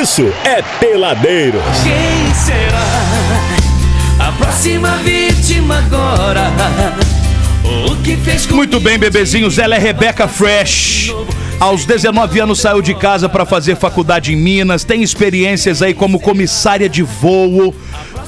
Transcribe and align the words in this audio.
isso 0.00 0.30
é 0.44 0.62
Peladeiros. 0.78 1.62
Quem 1.82 2.34
será 2.34 4.28
a 4.28 4.32
próxima 4.32 4.96
vítima 4.98 5.78
agora? 5.78 6.52
O 7.90 7.96
que 8.02 8.16
fez 8.18 8.44
com 8.46 8.56
Muito 8.56 8.78
bem, 8.78 8.98
bebezinhos. 8.98 9.58
Ela 9.58 9.76
é 9.76 9.78
Rebeca 9.78 10.28
Fresh. 10.28 11.14
Aos 11.58 11.86
19 11.86 12.40
anos 12.40 12.60
saiu 12.60 12.82
de 12.82 12.94
casa 12.94 13.28
para 13.28 13.46
fazer 13.46 13.76
faculdade 13.76 14.34
em 14.34 14.36
Minas, 14.36 14.84
tem 14.84 15.02
experiências 15.02 15.80
aí 15.80 15.94
como 15.94 16.20
comissária 16.20 16.88
de 16.88 17.02
voo. 17.02 17.74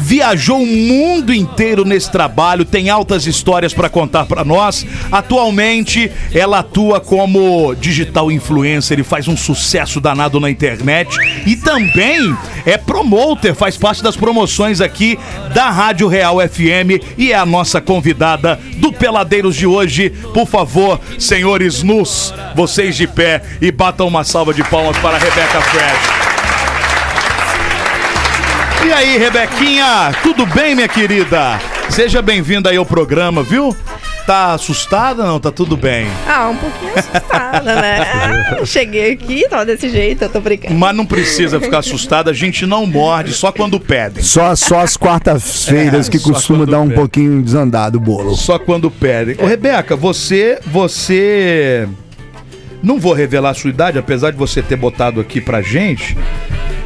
Viajou 0.01 0.63
o 0.63 0.67
mundo 0.67 1.35
inteiro 1.35 1.85
nesse 1.85 2.11
trabalho, 2.11 2.65
tem 2.65 2.89
altas 2.89 3.27
histórias 3.27 3.75
para 3.75 3.89
contar 3.89 4.27
para 4.27 4.45
nós. 4.45 4.87
Atualmente, 5.11 6.11
ela 6.33 6.61
atua 6.61 7.01
como 7.01 7.75
digital 7.75 8.31
influencer 8.31 8.99
e 8.99 9.03
faz 9.03 9.29
um 9.29 9.37
sucesso 9.37 10.01
danado 10.01 10.39
na 10.39 10.51
internet. 10.51 11.17
E 11.47 11.57
também 11.57 12.37
é 12.65 12.77
promoter, 12.77 13.55
faz 13.55 13.77
parte 13.77 14.03
das 14.03 14.17
promoções 14.17 14.81
aqui 14.81 15.19
da 15.55 15.71
Rádio 15.71 16.09
Real 16.09 16.39
FM 16.39 17.03
e 17.17 17.33
é 17.33 17.37
a 17.37 17.47
nossa 17.47 17.81
convidada 17.81 18.59
do 18.77 18.93
Peladeiros 18.93 19.57
de 19.57 19.67
hoje. 19.67 20.11
Por 20.33 20.47
favor, 20.47 21.01
senhores 21.19 21.83
nus, 21.83 22.33
vocês 22.55 22.97
de 22.97 23.07
pé 23.07 23.43
e 23.61 23.71
batam 23.73 24.07
uma 24.07 24.25
salva 24.25 24.55
de 24.55 24.63
palmas 24.65 24.97
para 24.99 25.17
a 25.17 25.19
Rebeca 25.19 25.61
Fresh. 25.63 26.28
E 28.89 28.93
aí, 28.93 29.19
Rebequinha, 29.19 30.13
tudo 30.23 30.47
bem, 30.47 30.75
minha 30.75 30.89
querida? 30.89 31.61
Seja 31.91 32.23
bem-vinda 32.23 32.71
aí 32.71 32.77
ao 32.79 32.87
programa, 32.87 33.43
viu? 33.43 33.77
Tá 34.27 34.55
assustada? 34.55 35.25
Não, 35.27 35.39
tá 35.39 35.51
tudo 35.53 35.77
bem. 35.77 36.07
Ah, 36.27 36.49
um 36.49 36.57
pouquinho 36.57 36.93
assustada, 36.97 37.75
né? 37.83 38.01
Ah, 38.03 38.61
cheguei 38.65 39.13
aqui, 39.13 39.47
tava 39.49 39.67
desse 39.67 39.91
jeito, 39.91 40.23
eu 40.25 40.29
tô 40.31 40.41
brincando. 40.41 40.75
Mas 40.75 40.97
não 40.97 41.05
precisa 41.05 41.61
ficar 41.61 41.79
assustada, 41.81 42.31
a 42.31 42.35
gente 42.35 42.65
não 42.65 42.87
morde, 42.87 43.33
só 43.35 43.53
quando 43.53 43.79
pedem. 43.79 44.23
Só, 44.23 44.57
só 44.57 44.81
as 44.81 44.97
quartas-feiras 44.97 46.09
É, 46.09 46.11
que 46.11 46.19
costuma 46.19 46.65
dar 46.65 46.81
um 46.81 46.89
pede. 46.89 46.95
pouquinho 47.01 47.43
desandado 47.43 47.99
o 47.99 48.01
bolo. 48.01 48.35
Só 48.37 48.59
quando 48.59 48.91
pedem. 48.91 49.37
Ô, 49.39 49.47
Rebeca, 49.47 49.97
você. 49.97 50.59
Você. 50.67 51.87
Não 52.83 52.99
vou 52.99 53.13
revelar 53.13 53.51
a 53.51 53.55
sua 53.55 53.71
idade, 53.71 53.99
apesar 53.99 54.31
de 54.31 54.37
você 54.39 54.63
ter 54.63 54.77
botado 54.77 55.21
aqui 55.21 55.41
pra 55.43 55.61
gente. 55.61 56.17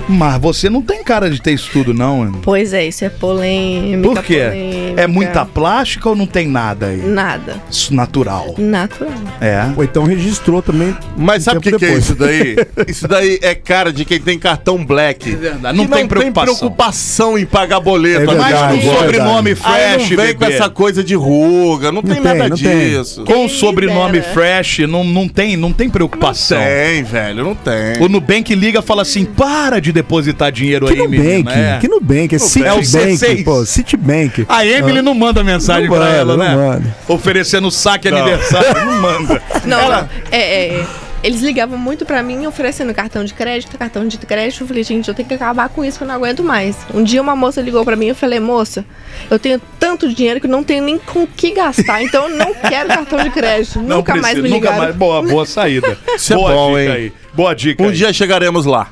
Mas 0.08 0.40
você 0.40 0.68
não 0.68 0.82
tem 0.82 1.02
cara 1.02 1.30
de 1.30 1.40
ter 1.40 1.52
isso 1.52 1.70
tudo, 1.72 1.94
não. 1.94 2.18
mano. 2.18 2.40
Pois 2.42 2.72
é, 2.72 2.86
isso 2.86 3.04
é 3.04 3.08
polêmica. 3.08 4.08
Por 4.08 4.22
quê? 4.22 4.44
polêmica. 4.44 5.02
É 5.02 5.06
muita 5.06 5.44
plástica 5.44 6.08
ou 6.08 6.16
não 6.16 6.26
tem 6.26 6.46
nada 6.48 6.86
aí? 6.86 7.02
Nada. 7.02 7.62
Isso 7.70 7.94
natural. 7.94 8.54
Natural. 8.58 9.12
É. 9.40 9.70
Ou 9.76 9.84
então 9.84 10.04
registrou 10.04 10.62
também. 10.62 10.96
Mas 11.16 11.44
sabe 11.44 11.58
o 11.58 11.60
que, 11.60 11.72
que 11.76 11.84
é 11.84 11.94
isso 11.94 12.14
daí? 12.14 12.56
Isso 12.88 13.06
daí 13.08 13.38
é 13.42 13.54
cara 13.54 13.92
de 13.92 14.04
quem 14.04 14.20
tem 14.20 14.38
cartão 14.38 14.84
black. 14.84 15.32
É 15.32 15.36
verdade, 15.36 15.76
não 15.76 15.86
tem 15.86 16.06
preocupação. 16.06 16.56
preocupação 16.56 17.38
em 17.38 17.46
pagar 17.46 17.80
boleto. 17.80 18.20
É 18.20 18.24
amigo. 18.24 18.38
Mas 18.38 18.52
verdade, 18.52 18.80
com 18.80 18.92
é 18.92 18.96
sobrenome 18.96 19.54
verdade. 19.54 19.74
Aí 19.74 19.92
fresh, 19.92 20.10
não 20.10 20.16
vem 20.24 20.34
com 20.34 20.40
bebê. 20.40 20.54
essa 20.54 20.70
coisa 20.70 21.04
de 21.04 21.14
ruga, 21.14 21.92
não, 21.92 22.02
tem 22.02 22.14
tem, 22.14 22.22
nada 22.22 22.48
não 22.48 22.56
tem. 22.56 22.90
disso. 22.90 23.24
Com 23.24 23.32
Quem 23.32 23.48
sobrenome 23.48 24.20
dera. 24.20 24.32
fresh, 24.32 24.78
não, 24.80 25.04
não, 25.04 25.28
tem, 25.28 25.56
não 25.56 25.72
tem 25.72 25.88
preocupação. 25.88 26.60
Tem, 26.60 27.02
velho, 27.02 27.44
não 27.44 27.54
tem. 27.54 28.02
O 28.02 28.08
Nubank 28.08 28.54
liga 28.54 28.80
e 28.80 28.82
fala 28.82 29.02
assim: 29.02 29.24
para 29.24 29.80
de 29.80 29.91
depositar 29.92 30.50
dinheiro 30.50 30.86
Que 30.86 30.92
aí, 30.94 30.98
Nubank, 30.98 31.22
menina. 31.22 31.52
É. 31.54 31.78
que 31.78 31.88
Nubank, 31.88 32.34
é 32.34 32.38
É 32.66 32.72
o 32.72 32.78
C6. 32.80 33.16
Citibank, 33.16 33.44
pô, 33.44 33.64
Citibank. 33.64 34.46
A 34.48 34.66
Emily 34.66 35.02
não 35.02 35.14
manda 35.14 35.44
mensagem 35.44 35.88
Não 35.88 35.96
pra 35.96 36.04
manda, 36.06 36.16
ela, 36.16 36.36
não 36.36 36.44
né? 36.44 36.56
manda. 36.56 36.96
Oferecendo 37.08 37.70
saque 37.70 38.10
Não. 38.10 38.18
aniversário, 38.18 38.84
não 38.84 39.00
manda. 39.00 39.42
Não, 39.64 39.88
não. 39.88 40.08
É, 40.30 40.66
é, 40.78 40.84
eles 41.22 41.40
ligavam 41.40 41.78
muito 41.78 42.04
pra 42.04 42.20
mim 42.20 42.46
oferecendo 42.46 42.92
cartão 42.92 43.24
de 43.24 43.32
crédito, 43.32 43.78
cartão 43.78 44.08
de 44.08 44.18
crédito. 44.18 44.62
Eu 44.62 44.66
falei, 44.66 44.82
gente, 44.82 45.06
eu 45.08 45.14
tenho 45.14 45.28
que 45.28 45.34
acabar 45.34 45.68
com 45.68 45.84
isso, 45.84 45.98
que 45.98 46.02
eu 46.04 46.08
não 46.08 46.16
aguento 46.16 46.42
mais. 46.42 46.76
Um 46.92 47.04
dia 47.04 47.22
uma 47.22 47.36
moça 47.36 47.60
ligou 47.60 47.84
pra 47.84 47.94
mim 47.94 48.06
e 48.06 48.08
eu 48.08 48.14
falei, 48.16 48.40
moça, 48.40 48.84
eu 49.30 49.38
tenho 49.38 49.60
tanto 49.78 50.12
dinheiro 50.12 50.40
que 50.40 50.48
não 50.48 50.64
tenho 50.64 50.82
nem 50.82 50.98
com 50.98 51.22
o 51.22 51.26
que 51.28 51.52
gastar, 51.52 52.02
então 52.02 52.28
eu 52.28 52.36
não 52.36 52.52
quero 52.68 52.88
cartão 52.88 53.22
de 53.22 53.30
crédito. 53.30 53.78
Não 53.80 53.98
nunca 53.98 54.16
mais 54.16 54.36
me 54.36 54.48
nunca 54.48 54.54
ligaram. 54.56 54.78
mais. 54.78 54.96
Boa, 54.96 55.22
boa 55.22 55.46
saída. 55.46 55.96
Isso 56.16 56.32
é 56.32 56.36
boa 56.36 56.50
bom, 56.52 56.68
dica 56.70 56.80
hein? 56.82 56.90
aí. 56.90 57.12
Boa 57.32 57.54
dica. 57.54 57.82
Um 57.84 57.88
aí. 57.88 57.94
dia 57.94 58.12
chegaremos 58.12 58.66
lá. 58.66 58.88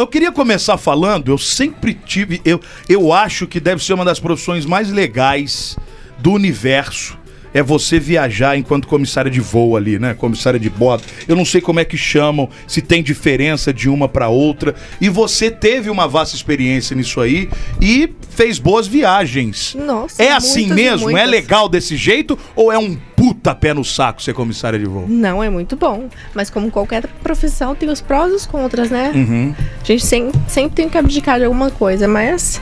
Eu 0.00 0.06
queria 0.06 0.30
começar 0.30 0.76
falando, 0.76 1.30
eu 1.30 1.38
sempre 1.38 1.94
tive. 1.94 2.42
Eu, 2.44 2.60
eu 2.86 3.14
acho 3.14 3.46
que 3.46 3.58
deve 3.58 3.82
ser 3.82 3.94
uma 3.94 4.04
das 4.04 4.20
profissões 4.20 4.66
mais 4.66 4.90
legais 4.90 5.74
do 6.18 6.32
universo. 6.32 7.18
É 7.56 7.62
você 7.62 7.98
viajar 7.98 8.54
enquanto 8.54 8.86
comissária 8.86 9.30
de 9.30 9.40
voo 9.40 9.78
ali, 9.78 9.98
né? 9.98 10.12
Comissária 10.12 10.60
de 10.60 10.68
bordo. 10.68 11.04
Eu 11.26 11.34
não 11.34 11.44
sei 11.46 11.58
como 11.62 11.80
é 11.80 11.86
que 11.86 11.96
chamam, 11.96 12.50
se 12.68 12.82
tem 12.82 13.02
diferença 13.02 13.72
de 13.72 13.88
uma 13.88 14.06
pra 14.06 14.28
outra. 14.28 14.74
E 15.00 15.08
você 15.08 15.50
teve 15.50 15.88
uma 15.88 16.06
vasta 16.06 16.36
experiência 16.36 16.94
nisso 16.94 17.18
aí 17.18 17.48
e 17.80 18.12
fez 18.28 18.58
boas 18.58 18.86
viagens. 18.86 19.74
Nossa, 19.74 20.22
É 20.22 20.32
assim 20.32 20.66
muitas 20.66 20.76
mesmo? 20.76 21.16
É 21.16 21.24
legal 21.24 21.66
desse 21.66 21.96
jeito? 21.96 22.38
Ou 22.54 22.70
é 22.70 22.78
um 22.78 22.94
puta 23.16 23.54
pé 23.54 23.72
no 23.72 23.82
saco 23.82 24.22
ser 24.22 24.34
comissária 24.34 24.78
de 24.78 24.84
voo? 24.84 25.06
Não, 25.08 25.42
é 25.42 25.48
muito 25.48 25.76
bom. 25.76 26.10
Mas 26.34 26.50
como 26.50 26.70
qualquer 26.70 27.06
profissão, 27.22 27.74
tem 27.74 27.88
os 27.88 28.02
prós 28.02 28.30
e 28.32 28.34
os 28.34 28.44
contras, 28.44 28.90
né? 28.90 29.12
Uhum. 29.14 29.54
A 29.80 29.84
gente 29.84 30.04
sempre, 30.04 30.38
sempre 30.46 30.76
tem 30.76 30.90
que 30.90 30.98
abdicar 30.98 31.38
de 31.38 31.46
alguma 31.46 31.70
coisa, 31.70 32.06
mas 32.06 32.60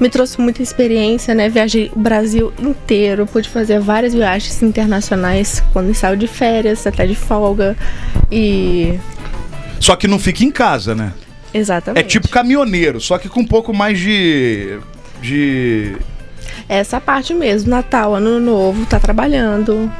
me 0.00 0.08
trouxe 0.08 0.40
muita 0.40 0.62
experiência, 0.62 1.34
né? 1.34 1.48
Viajei 1.48 1.90
o 1.94 1.98
Brasil 1.98 2.52
inteiro, 2.58 3.26
pude 3.26 3.48
fazer 3.48 3.80
várias 3.80 4.12
viagens 4.14 4.62
internacionais 4.62 5.62
quando 5.72 5.94
saiu 5.94 6.16
de 6.16 6.26
férias, 6.26 6.86
até 6.86 7.06
de 7.06 7.14
folga. 7.14 7.76
E. 8.30 8.98
Só 9.80 9.96
que 9.96 10.06
não 10.08 10.18
fica 10.18 10.44
em 10.44 10.50
casa, 10.50 10.94
né? 10.94 11.12
Exatamente. 11.52 12.04
É 12.04 12.06
tipo 12.06 12.28
caminhoneiro, 12.28 13.00
só 13.00 13.18
que 13.18 13.28
com 13.28 13.40
um 13.40 13.46
pouco 13.46 13.72
mais 13.72 13.98
de. 13.98 14.78
de. 15.20 15.96
Essa 16.68 17.00
parte 17.00 17.32
mesmo, 17.32 17.70
Natal, 17.70 18.14
Ano 18.14 18.40
Novo, 18.40 18.84
tá 18.86 18.98
trabalhando. 18.98 19.90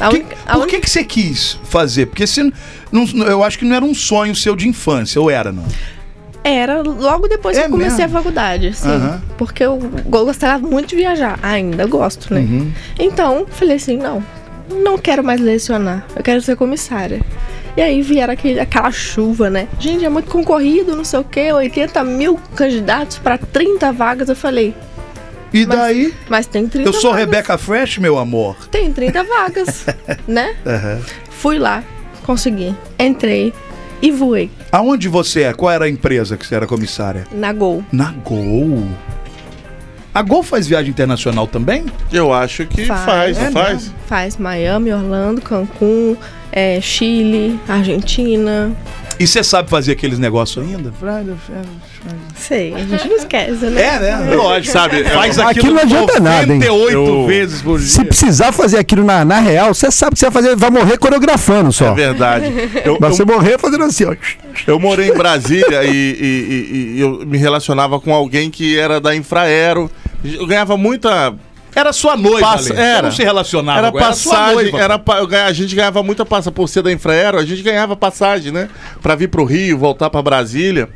A 0.00 0.08
Que- 0.08 0.24
a 0.46 0.54
por 0.54 0.66
que, 0.66 0.80
que 0.80 0.88
você 0.88 1.04
quis 1.04 1.58
fazer? 1.64 2.06
Porque 2.06 2.26
você 2.26 2.50
não, 2.90 3.04
eu 3.26 3.44
acho 3.44 3.58
que 3.58 3.64
não 3.66 3.76
era 3.76 3.84
um 3.84 3.94
sonho 3.94 4.34
seu 4.34 4.56
de 4.56 4.66
infância, 4.66 5.20
ou 5.20 5.30
era, 5.30 5.52
não? 5.52 5.64
Era 6.42 6.80
logo 6.82 7.28
depois 7.28 7.56
É 7.56 7.60
que 7.62 7.66
eu 7.66 7.70
comecei 7.72 7.98
mesmo? 8.04 8.16
a 8.18 8.22
faculdade, 8.22 8.72
sim. 8.74 8.88
Aham. 8.88 9.22
Porque 9.36 9.62
eu 9.64 9.76
go- 9.76 10.24
gostava 10.24 10.58
muito 10.66 10.88
de 10.90 10.96
viajar. 10.96 11.38
Ainda 11.42 11.86
gosto, 11.86 12.32
né? 12.32 12.40
Uhum. 12.40 12.72
Então, 12.98 13.46
falei 13.48 13.76
assim, 13.76 13.96
não, 13.98 14.24
não 14.82 14.96
quero 14.96 15.22
mais 15.22 15.40
lecionar. 15.40 16.06
Eu 16.16 16.22
quero 16.22 16.40
ser 16.40 16.56
comissária. 16.56 17.20
E 17.76 17.82
aí 17.82 18.00
vieram 18.02 18.32
aquele, 18.32 18.58
aquela 18.58 18.90
chuva, 18.90 19.48
né? 19.50 19.68
Gente, 19.78 20.04
é 20.04 20.08
muito 20.08 20.30
concorrido, 20.30 20.96
não 20.96 21.04
sei 21.04 21.20
o 21.20 21.24
quê, 21.24 21.52
80 21.52 22.02
mil 22.04 22.38
candidatos 22.56 23.18
para 23.18 23.36
30 23.38 23.92
vagas. 23.92 24.28
Eu 24.28 24.36
falei, 24.36 24.74
E 25.52 25.66
Mas- 25.66 25.78
daí? 25.78 26.14
mas 26.28 26.46
tem 26.46 26.66
30 26.66 26.88
Eu 26.88 26.92
sou 26.92 27.10
vagas. 27.10 27.26
Rebeca 27.26 27.58
Fresh, 27.58 27.98
meu 27.98 28.18
amor. 28.18 28.56
Tem 28.70 28.90
30 28.92 29.22
vagas, 29.24 29.84
né? 30.26 30.56
Aham. 30.66 31.00
Fui 31.30 31.58
lá, 31.58 31.82
consegui, 32.24 32.74
entrei 32.98 33.52
e 34.02 34.10
voei 34.10 34.50
Aonde 34.72 35.08
você 35.08 35.42
é? 35.42 35.52
Qual 35.52 35.70
era 35.70 35.84
a 35.84 35.88
empresa 35.88 36.36
que 36.36 36.46
você 36.46 36.54
era 36.54 36.66
comissária? 36.66 37.26
na 37.32 37.52
Gol. 37.52 37.84
Na 37.90 38.12
Gol. 38.24 38.86
A 40.14 40.22
Gol 40.22 40.42
faz 40.42 40.66
viagem 40.66 40.90
internacional 40.90 41.46
também? 41.46 41.86
Eu 42.12 42.32
acho 42.32 42.66
que 42.66 42.84
faz, 42.86 43.04
Faz. 43.04 43.38
não 43.38 43.44
É 43.46 43.50
faz? 43.50 43.92
Faz 44.06 44.36
Miami, 44.36 44.92
Orlando, 44.92 45.40
Cancún, 45.40 46.16
é, 46.52 46.80
Chile, 46.80 47.58
Argentina. 47.68 48.72
E 49.20 49.26
você 49.26 49.44
sabe 49.44 49.68
fazer 49.68 49.92
aqueles 49.92 50.18
negócios 50.18 50.66
ainda? 50.66 50.90
Sei, 52.34 52.72
a 52.74 52.78
gente 52.78 53.06
não 53.06 53.16
esquece, 53.16 53.66
né? 53.66 53.82
É, 53.82 53.98
né? 53.98 54.34
Lógico. 54.34 54.72
Sabe, 54.72 55.04
Faz 55.04 55.36
eu- 55.36 55.46
aquilo 55.46 55.60
Aquilo 55.60 55.74
não 55.74 55.82
adianta 55.82 56.20
nada, 56.20 56.52
hein? 56.52 56.58
98 56.60 56.96
Eu- 56.96 57.26
vezes 57.26 57.60
por 57.60 57.78
dia. 57.78 57.86
Se 57.88 58.02
precisar 58.04 58.50
fazer 58.50 58.78
aquilo 58.78 59.04
na, 59.04 59.22
na 59.22 59.38
real, 59.38 59.74
você 59.74 59.90
sabe 59.90 60.14
que 60.14 60.20
você 60.20 60.30
vai 60.30 60.42
fazer, 60.42 60.56
vai 60.56 60.70
morrer 60.70 60.96
coreografando 60.96 61.70
só. 61.70 61.88
É 61.92 61.94
verdade. 61.94 62.46
Eu, 62.82 62.94
eu- 62.94 62.98
você 62.98 63.22
morrer 63.24 63.58
fazendo 63.58 63.84
assim, 63.84 64.04
ó. 64.04 64.14
Eu 64.66 64.80
morei 64.80 65.10
em 65.10 65.14
Brasília 65.14 65.84
e, 65.84 65.88
e- 65.90 66.24
e- 66.24 66.96
e 66.96 67.00
eu 67.00 67.26
me 67.26 67.36
relacionava 67.36 68.00
com 68.00 68.14
alguém 68.14 68.50
que 68.50 68.78
era 68.78 68.98
da 69.00 69.14
Infraero. 69.14 69.90
Eu 70.24 70.46
ganhava 70.46 70.76
muita. 70.78 71.34
Era 71.74 71.92
sua 71.92 72.16
noiva, 72.16 72.40
Passa- 72.40 72.72
Ale. 72.72 72.82
Era. 72.82 73.02
não 73.02 73.12
se 73.12 73.22
relacionava 73.22 73.78
Era 73.78 73.88
agora, 73.88 74.12
sua 74.12 74.32
passagem, 74.34 74.54
noiva, 74.72 74.78
era 74.80 75.02
eu 75.18 75.26
ganha- 75.26 75.46
a 75.46 75.52
gente 75.52 75.74
ganhava 75.74 76.02
muita 76.02 76.24
passa 76.26 76.50
por 76.50 76.68
ser 76.68 76.82
da 76.82 76.90
Infraero, 76.92 77.38
a 77.38 77.44
gente 77.44 77.62
ganhava 77.62 77.94
passagem, 77.96 78.50
né? 78.52 78.68
Pra 79.00 79.14
vir 79.14 79.28
pro 79.28 79.44
Rio, 79.44 79.78
voltar 79.78 80.10
pra 80.10 80.20
Brasília. 80.22 80.88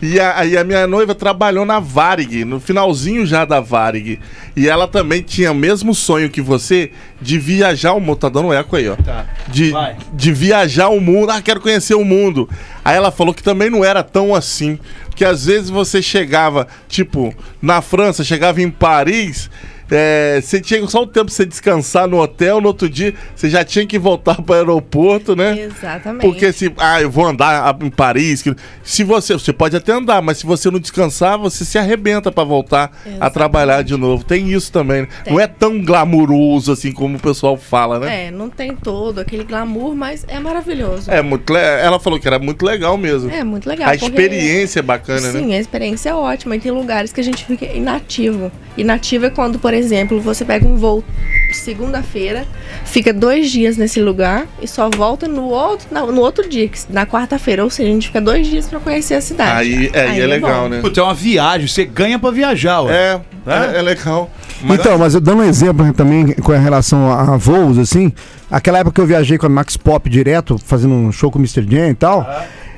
E 0.00 0.20
a- 0.20 0.38
aí 0.38 0.56
a 0.56 0.62
minha 0.62 0.86
noiva 0.86 1.12
trabalhou 1.12 1.64
na 1.64 1.80
Varig, 1.80 2.44
no 2.44 2.60
finalzinho 2.60 3.26
já 3.26 3.44
da 3.44 3.58
Varig. 3.58 4.20
E 4.54 4.68
ela 4.68 4.86
também 4.86 5.20
tinha 5.22 5.50
o 5.50 5.54
mesmo 5.56 5.92
sonho 5.92 6.30
que 6.30 6.40
você 6.40 6.92
de 7.20 7.36
viajar 7.36 7.94
o 7.94 8.00
mundo. 8.00 8.18
Tá 8.18 8.28
dando 8.28 8.52
eco 8.52 8.76
aí, 8.76 8.88
ó. 8.88 8.94
Tá. 8.94 9.26
De, 9.48 9.72
Vai. 9.72 9.96
de 10.14 10.32
viajar 10.32 10.86
o 10.90 11.00
mundo. 11.00 11.30
Ah, 11.32 11.42
quero 11.42 11.60
conhecer 11.60 11.94
o 11.96 12.04
mundo. 12.04 12.48
Aí 12.84 12.96
ela 12.96 13.10
falou 13.10 13.34
que 13.34 13.42
também 13.42 13.68
não 13.70 13.84
era 13.84 14.04
tão 14.04 14.36
assim. 14.36 14.78
Porque 15.06 15.24
às 15.24 15.46
vezes 15.46 15.68
você 15.68 16.00
chegava, 16.00 16.68
tipo, 16.88 17.34
na 17.60 17.82
França, 17.82 18.22
chegava 18.22 18.62
em 18.62 18.70
Paris 18.70 19.50
é, 19.90 20.40
você 20.42 20.60
tinha 20.60 20.86
só 20.86 21.02
o 21.02 21.06
tempo 21.06 21.26
pra 21.26 21.34
você 21.34 21.46
descansar 21.46 22.06
no 22.08 22.18
hotel, 22.20 22.60
no 22.60 22.68
outro 22.68 22.88
dia 22.88 23.14
você 23.34 23.48
já 23.48 23.64
tinha 23.64 23.86
que 23.86 23.98
voltar 23.98 24.40
para 24.42 24.52
o 24.52 24.56
aeroporto, 24.56 25.34
né? 25.36 25.58
Exatamente. 25.60 26.22
Porque 26.22 26.52
se, 26.52 26.72
ah, 26.78 27.00
eu 27.00 27.10
vou 27.10 27.26
andar 27.26 27.76
em 27.82 27.90
Paris, 27.90 28.42
que- 28.42 28.54
se 28.82 29.02
você, 29.04 29.32
você 29.34 29.52
pode 29.52 29.76
até 29.76 29.92
andar, 29.92 30.20
mas 30.22 30.38
se 30.38 30.46
você 30.46 30.70
não 30.70 30.78
descansar, 30.78 31.38
você 31.38 31.64
se 31.64 31.78
arrebenta 31.78 32.30
para 32.32 32.44
voltar 32.44 32.92
a 33.04 33.08
Exatamente. 33.08 33.32
trabalhar 33.34 33.82
de 33.82 33.96
novo. 33.96 34.24
Tem 34.24 34.50
isso 34.52 34.70
também. 34.72 35.02
né? 35.02 35.08
Não 35.26 35.38
é 35.40 35.46
tão 35.46 35.82
glamuroso 35.82 36.72
assim 36.72 36.92
como 36.92 37.16
o 37.16 37.20
pessoal 37.20 37.56
fala, 37.56 37.98
né? 37.98 38.26
É, 38.26 38.30
não 38.30 38.48
tem 38.50 38.74
todo 38.74 39.18
aquele 39.20 39.44
glamour, 39.44 39.94
mas 39.94 40.24
é 40.28 40.38
maravilhoso. 40.38 41.10
É, 41.10 41.22
muito, 41.22 41.54
ela 41.56 41.98
falou 41.98 42.18
que 42.18 42.26
era 42.26 42.38
muito 42.38 42.64
legal 42.64 42.96
mesmo. 42.96 43.30
É 43.30 43.44
muito 43.44 43.68
legal. 43.68 43.88
a 43.88 43.94
experiência 43.94 44.80
é 44.80 44.82
bacana, 44.82 45.32
né? 45.32 45.40
Sim, 45.40 45.54
a 45.54 45.58
experiência 45.58 46.10
é 46.10 46.14
ótima. 46.14 46.56
E 46.56 46.60
tem 46.60 46.72
lugares 46.72 47.12
que 47.12 47.20
a 47.20 47.24
gente 47.24 47.44
fica 47.44 47.64
inativo. 47.66 48.50
Inativo 48.76 49.26
é 49.26 49.30
quando, 49.30 49.58
por 49.58 49.72
exemplo, 49.74 49.77
você 50.22 50.44
pega 50.44 50.66
um 50.66 50.76
voo 50.76 51.02
segunda-feira, 51.52 52.46
fica 52.84 53.12
dois 53.12 53.50
dias 53.50 53.76
nesse 53.76 54.00
lugar 54.00 54.46
e 54.60 54.66
só 54.68 54.88
volta 54.90 55.26
no 55.26 55.44
outro, 55.48 55.86
na- 55.90 56.06
no 56.06 56.20
outro 56.20 56.48
dia, 56.48 56.68
que- 56.68 56.80
na 56.90 57.06
quarta-feira. 57.06 57.64
Ou 57.64 57.70
seja, 57.70 57.88
a 57.88 57.92
gente 57.92 58.06
fica 58.08 58.20
dois 58.20 58.46
dias 58.46 58.66
pra 58.66 58.78
conhecer 58.80 59.14
a 59.14 59.20
cidade. 59.20 59.52
Aí, 59.58 59.90
é, 59.92 60.00
aí 60.08 60.20
é 60.20 60.26
legal, 60.26 60.62
bom. 60.64 60.68
né? 60.68 60.80
Puta, 60.80 61.00
é 61.00 61.02
uma 61.02 61.14
viagem, 61.14 61.66
você 61.66 61.84
ganha 61.84 62.18
pra 62.18 62.30
viajar, 62.30 62.82
ué. 62.82 62.92
É, 62.94 63.20
É? 63.46 63.76
é, 63.76 63.78
é 63.78 63.82
legal. 63.82 64.30
Mas- 64.62 64.80
Então, 64.80 64.98
mas 64.98 65.14
eu 65.14 65.20
dando 65.20 65.42
um 65.42 65.44
exemplo 65.44 65.92
também 65.92 66.32
com 66.34 66.52
relação 66.52 67.10
a, 67.12 67.34
a 67.34 67.36
voos, 67.36 67.78
assim, 67.78 68.12
aquela 68.50 68.78
época 68.78 68.94
que 68.96 69.00
eu 69.00 69.06
viajei 69.06 69.38
com 69.38 69.46
a 69.46 69.48
Max 69.48 69.76
Pop 69.76 70.08
direto, 70.10 70.58
fazendo 70.64 70.94
um 70.94 71.12
show 71.12 71.30
com 71.30 71.38
o 71.38 71.40
Mr. 71.42 71.64
Jam 71.68 71.88
e 71.90 71.94
tal, 71.94 72.28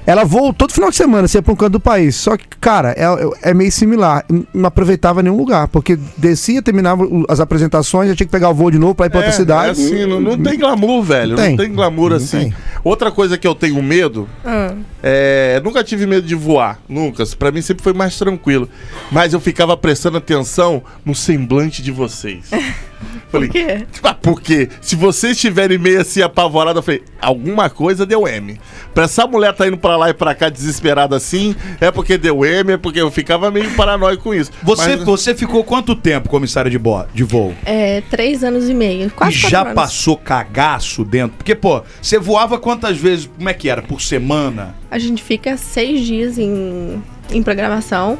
ela 0.06 0.24
voou 0.24 0.52
todo 0.52 0.72
final 0.72 0.90
de 0.90 0.96
semana, 0.96 1.28
você 1.28 1.38
ia 1.38 1.42
pra 1.42 1.52
um 1.52 1.56
canto 1.56 1.72
do 1.72 1.80
país. 1.80 2.16
Só 2.16 2.36
que, 2.36 2.44
cara, 2.60 2.94
é, 2.96 3.50
é 3.50 3.54
meio 3.54 3.70
similar. 3.70 4.24
Não 4.52 4.66
aproveitava 4.66 5.22
nenhum 5.22 5.36
lugar, 5.36 5.68
porque 5.68 5.96
descia, 6.16 6.62
terminava 6.62 7.04
as 7.28 7.40
apresentações, 7.40 8.08
já 8.08 8.16
tinha 8.16 8.26
que 8.26 8.32
pegar 8.32 8.50
o 8.50 8.54
voo 8.54 8.70
de 8.70 8.78
novo 8.78 8.94
pra 8.94 9.06
ir 9.06 9.10
pra 9.10 9.18
outra 9.20 9.32
É, 9.32 9.36
cidade. 9.36 9.68
é 9.68 9.70
assim, 9.70 10.06
não, 10.06 10.20
não 10.20 10.38
tem 10.38 10.58
glamour, 10.58 11.02
velho. 11.02 11.36
Tem. 11.36 11.50
Não 11.50 11.56
tem 11.56 11.72
glamour 11.72 12.10
Não 12.10 12.16
assim. 12.16 12.38
tem. 12.38 12.54
Outra 12.82 13.10
coisa 13.10 13.36
que 13.36 13.46
eu 13.46 13.54
tenho 13.54 13.80
medo 13.82 14.28
Ah, 14.44 14.74
é. 15.02 15.60
Nunca 15.62 15.84
tive 15.84 16.06
medo 16.06 16.26
de 16.26 16.34
voar. 16.34 16.78
Nunca. 16.88 17.24
Pra 17.38 17.50
mim 17.52 17.60
sempre 17.62 17.82
foi 17.82 17.92
mais 17.92 18.16
tranquilo. 18.18 18.68
Mas 19.12 19.32
eu 19.32 19.40
ficava 19.40 19.76
prestando 19.76 20.16
atenção 20.16 20.82
no 21.04 21.14
semblante 21.14 21.82
de 21.82 21.90
vocês. 21.92 22.50
Falei, 23.30 23.48
por 23.48 23.52
quê? 23.52 23.86
Ah, 24.02 24.14
porque 24.14 24.68
se 24.80 24.96
vocês 24.96 25.32
estiverem 25.36 25.78
meio 25.78 26.00
assim 26.00 26.20
apavorados, 26.20 26.76
eu 26.78 26.82
falei, 26.82 27.02
alguma 27.20 27.70
coisa 27.70 28.04
deu 28.04 28.26
M. 28.26 28.60
Pra 28.92 29.04
essa 29.04 29.26
mulher 29.26 29.54
tá 29.54 29.66
indo 29.68 29.78
pra 29.78 29.96
lá 29.96 30.10
e 30.10 30.14
pra 30.14 30.34
cá 30.34 30.48
desesperada 30.48 31.14
assim, 31.16 31.54
é 31.80 31.90
porque 31.90 32.18
deu 32.18 32.44
M, 32.44 32.72
é 32.72 32.76
porque 32.76 33.00
eu 33.00 33.10
ficava 33.10 33.50
meio 33.50 33.70
paranoico 33.72 34.24
com 34.24 34.34
isso. 34.34 34.50
Você, 34.62 34.96
Mas- 34.96 35.04
você 35.04 35.34
ficou 35.34 35.62
quanto 35.62 35.94
tempo 35.94 36.28
comissária 36.28 36.70
de, 36.70 36.78
bo 36.78 37.04
de 37.14 37.22
voo? 37.22 37.54
É, 37.64 38.02
três 38.10 38.42
anos 38.42 38.68
e 38.68 38.74
meio. 38.74 39.10
Quase 39.10 39.36
e 39.36 39.40
quatro 39.40 39.50
já 39.50 39.60
anos. 39.62 39.74
passou 39.74 40.16
cagaço 40.16 41.04
dentro? 41.04 41.36
Porque, 41.36 41.54
pô, 41.54 41.82
você 42.02 42.18
voava 42.18 42.58
quantas 42.58 42.98
vezes? 42.98 43.26
Como 43.36 43.48
é 43.48 43.54
que 43.54 43.68
era? 43.68 43.80
Por 43.82 44.00
semana? 44.02 44.74
A 44.90 44.98
gente 44.98 45.22
fica 45.22 45.56
seis 45.56 46.00
dias 46.04 46.36
em, 46.38 47.02
em 47.30 47.42
programação 47.42 48.18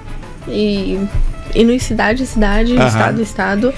e 0.49 0.99
indo 1.55 1.73
em 1.73 1.79
cidade 1.81 2.23
em 2.23 2.27
cidade, 2.27 2.77
Aham. 2.77 2.87
estado 2.87 3.21
em 3.21 3.23
estado. 3.25 3.75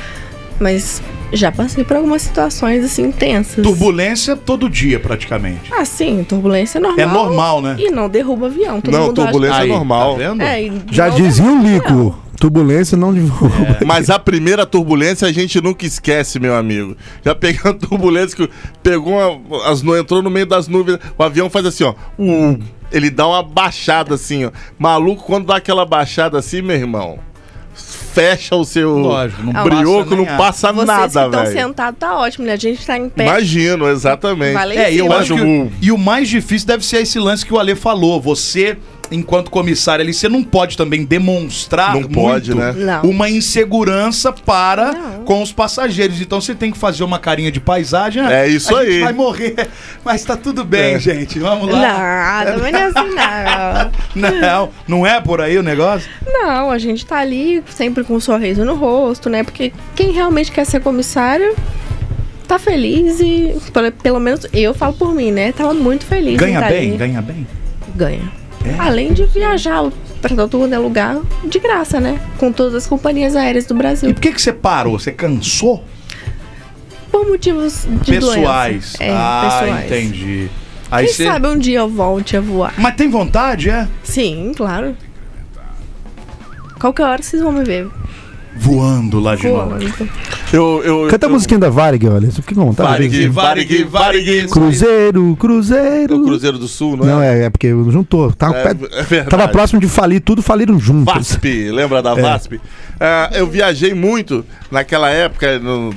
Mas 0.62 1.02
já 1.32 1.50
passei 1.50 1.82
por 1.82 1.96
algumas 1.96 2.22
situações 2.22 2.84
assim 2.84 3.02
intensas. 3.06 3.62
Turbulência 3.64 4.36
todo 4.36 4.68
dia, 4.70 5.00
praticamente. 5.00 5.72
Ah, 5.72 5.84
sim, 5.84 6.24
turbulência 6.28 6.78
é 6.78 6.80
normal. 6.80 7.00
É 7.00 7.06
normal, 7.06 7.62
né? 7.62 7.76
E 7.78 7.90
não 7.90 8.08
derruba 8.08 8.46
avião. 8.46 8.80
Todo 8.80 8.92
Não, 8.94 9.06
mundo 9.06 9.20
acha- 9.20 9.30
turbulência 9.30 9.56
é 9.58 9.62
Aí, 9.62 9.68
normal. 9.68 10.12
Tá 10.12 10.18
vendo? 10.18 10.42
É, 10.42 10.70
Já 10.90 11.08
dizia 11.08 11.44
o 11.44 11.62
derruba 11.62 11.68
Lico, 11.68 12.18
turbulência 12.38 12.96
não 12.96 13.12
divulga. 13.12 13.78
Mas 13.86 14.08
a 14.10 14.18
primeira 14.18 14.64
turbulência 14.66 15.26
a 15.28 15.32
gente 15.32 15.60
nunca 15.60 15.84
esquece, 15.86 16.38
meu 16.38 16.54
amigo. 16.54 16.96
Já 17.24 17.34
pegando 17.34 17.78
turbulência 17.88 18.36
que 18.36 18.50
pegou 18.82 19.14
uma, 19.14 19.66
as 19.70 19.82
entrou 19.96 20.22
no 20.22 20.30
meio 20.30 20.46
das 20.46 20.68
nuvens, 20.68 20.98
o 21.18 21.22
avião 21.22 21.48
faz 21.50 21.66
assim, 21.66 21.84
ó. 21.84 21.94
uh, 22.18 22.58
ele 22.90 23.10
dá 23.10 23.26
uma 23.26 23.42
baixada 23.42 24.14
assim, 24.14 24.44
ó. 24.44 24.50
Maluco, 24.78 25.24
quando 25.24 25.46
dá 25.46 25.56
aquela 25.56 25.84
baixada 25.86 26.38
assim, 26.38 26.60
meu 26.62 26.76
irmão, 26.76 27.18
fecha 27.74 28.54
o 28.56 28.64
seu 28.64 28.98
Lógico, 28.98 29.42
não 29.42 29.64
brioco, 29.64 30.10
passa 30.10 30.16
não 30.16 30.26
passa 30.26 30.72
Vocês 30.72 30.86
nada, 30.86 31.02
que 31.02 31.18
estão 31.36 31.44
velho. 31.44 31.52
sentados 31.66 31.98
tá 31.98 32.18
ótimo, 32.18 32.46
né? 32.46 32.52
A 32.52 32.56
gente 32.56 32.86
tá 32.86 32.98
em 32.98 33.08
pé. 33.08 33.24
Imagino, 33.24 33.88
exatamente. 33.88 34.52
Vale 34.54 34.76
É, 34.76 34.92
e 34.92 34.98
eu 34.98 35.12
acho 35.12 35.34
que. 35.34 35.40
o- 35.42 35.72
E 35.80 35.90
o 35.92 35.98
mais 35.98 36.28
difícil 36.28 36.66
deve 36.66 36.84
ser 36.84 36.98
esse 37.02 37.18
lance 37.18 37.44
que 37.46 37.52
o 37.54 37.58
Ale 37.58 37.74
falou. 37.74 38.20
Você, 38.20 38.76
enquanto 39.12 39.50
comissário 39.50 40.02
ali, 40.02 40.12
você 40.14 40.28
não 40.28 40.42
pode 40.42 40.76
também 40.76 41.04
demonstrar 41.04 41.94
Não 41.94 42.04
pode, 42.04 42.54
né? 42.54 42.72
Não. 42.72 43.02
uma 43.10 43.28
insegurança 43.30 44.32
para 44.32 44.92
Não. 44.92 45.24
com 45.24 45.42
os 45.42 45.52
passageiros. 45.52 46.20
Então 46.20 46.40
você 46.40 46.54
tem 46.54 46.70
que 46.70 46.78
fazer 46.78 47.04
uma 47.04 47.18
carinha 47.18 47.52
de 47.52 47.60
paisagem. 47.60 48.22
É 48.26 48.46
isso 48.48 48.74
a 48.74 48.80
aí. 48.80 48.92
Gente 48.92 49.04
vai 49.04 49.12
morrer, 49.12 49.68
mas 50.04 50.24
tá 50.24 50.36
tudo 50.36 50.64
bem, 50.64 50.94
É. 50.94 50.98
gente. 50.98 51.38
Vamos 51.38 51.70
lá. 51.70 52.44
Não, 52.46 52.58
não 52.58 52.66
é 52.66 52.82
assim, 52.84 53.14
não. 54.14 54.32
Não, 54.42 54.70
não 54.86 55.06
é 55.06 55.20
por 55.20 55.40
aí 55.40 55.56
o 55.58 55.62
negócio? 55.62 56.08
Não, 56.26 56.70
a 56.70 56.78
gente 56.78 57.04
tá 57.06 57.18
ali 57.18 57.62
sempre 57.70 58.04
com 58.04 58.14
um 58.14 58.20
sorriso 58.20 58.64
no 58.64 58.74
rosto, 58.74 59.28
né? 59.30 59.42
Porque 59.42 59.72
quem 59.94 60.10
realmente 60.12 60.50
quer 60.52 60.64
ser 60.66 60.80
comissário 60.80 61.54
tá 62.46 62.58
feliz 62.58 63.20
e, 63.20 63.54
pelo, 64.02 64.20
menos 64.20 64.46
eu 64.52 64.74
falo 64.74 64.92
por 64.92 65.14
mim, 65.14 65.30
né? 65.32 65.52
Tava 65.52 65.72
muito 65.72 66.04
feliz. 66.04 66.34
em 66.34 66.36
Ganha 66.36 66.60
tá 66.60 66.68
bem, 66.68 66.88
ali. 66.90 66.96
ganha 66.98 67.22
bem. 67.22 67.46
Ganha. 67.94 68.32
É? 68.64 68.76
Além 68.78 69.12
de 69.12 69.24
viajar 69.26 69.90
pra 70.20 70.36
todo 70.36 70.58
quanto 70.58 70.72
é 70.72 70.78
lugar 70.78 71.20
de 71.44 71.58
graça, 71.58 72.00
né? 72.00 72.20
Com 72.38 72.52
todas 72.52 72.74
as 72.74 72.86
companhias 72.86 73.34
aéreas 73.34 73.66
do 73.66 73.74
E 73.74 73.78
Brasil. 73.78 74.14
por 74.14 74.20
que, 74.20 74.32
que 74.32 74.40
você 74.40 74.52
parou? 74.52 74.98
Você 74.98 75.10
cansou? 75.12 75.82
Por 77.10 77.26
motivos 77.28 77.86
de 78.02 78.12
pessoais. 78.12 78.94
É, 79.00 79.10
ah, 79.12 79.60
pessoais. 79.60 79.84
entendi. 79.86 80.48
Aí 80.90 81.06
Quem 81.06 81.26
sabe 81.26 81.48
um 81.48 81.58
dia 81.58 81.78
eu 81.80 81.88
volte 81.88 82.36
a 82.36 82.40
voar. 82.40 82.74
Mas 82.78 82.94
tem 82.94 83.08
vontade, 83.08 83.70
é? 83.70 83.88
Sim, 84.04 84.52
claro. 84.54 84.96
Qualquer 86.78 87.04
hora 87.04 87.22
vocês 87.22 87.40
vão 87.42 87.52
me 87.52 87.64
ver 87.64 87.88
Voando 88.54 89.18
lá 89.18 89.34
de 89.34 89.48
novo. 89.48 89.76
Eu, 90.52 90.82
eu, 90.84 91.08
Canta 91.08 91.26
a 91.26 91.28
eu- 91.28 91.32
musiquinha 91.32 91.58
da 91.58 91.70
Varig, 91.70 92.06
olha. 92.06 92.26
Isso 92.26 92.42
fica 92.42 92.54
com 92.54 92.66
vontade. 92.66 92.88
Varig, 92.90 93.28
Varig, 93.28 93.84
Varig. 93.84 94.48
Cruzeiro, 94.48 95.36
Cruzeiro. 95.38 96.20
O 96.20 96.24
Cruzeiro 96.24 96.58
do 96.58 96.68
Sul, 96.68 96.96
não 96.96 97.04
é? 97.04 97.08
Não, 97.08 97.22
é, 97.22 97.42
é 97.44 97.50
porque 97.50 97.68
juntou. 97.90 98.30
Tava, 98.32 98.56
É, 98.58 98.62
perto- 98.62 98.84
é 98.94 99.02
verdade. 99.02 99.30
tava 99.30 99.48
próximo 99.48 99.80
de 99.80 99.88
falir 99.88 100.20
tudo, 100.20 100.42
faliram 100.42 100.78
juntos. 100.78 101.12
VASP, 101.14 101.70
lembra 101.70 102.02
da 102.02 102.14
VASP? 102.14 102.60
Ah, 103.00 103.30
eu 103.34 103.46
viajei 103.46 103.94
muito 103.94 104.44
naquela 104.70 105.08
época, 105.08 105.58
no, 105.58 105.92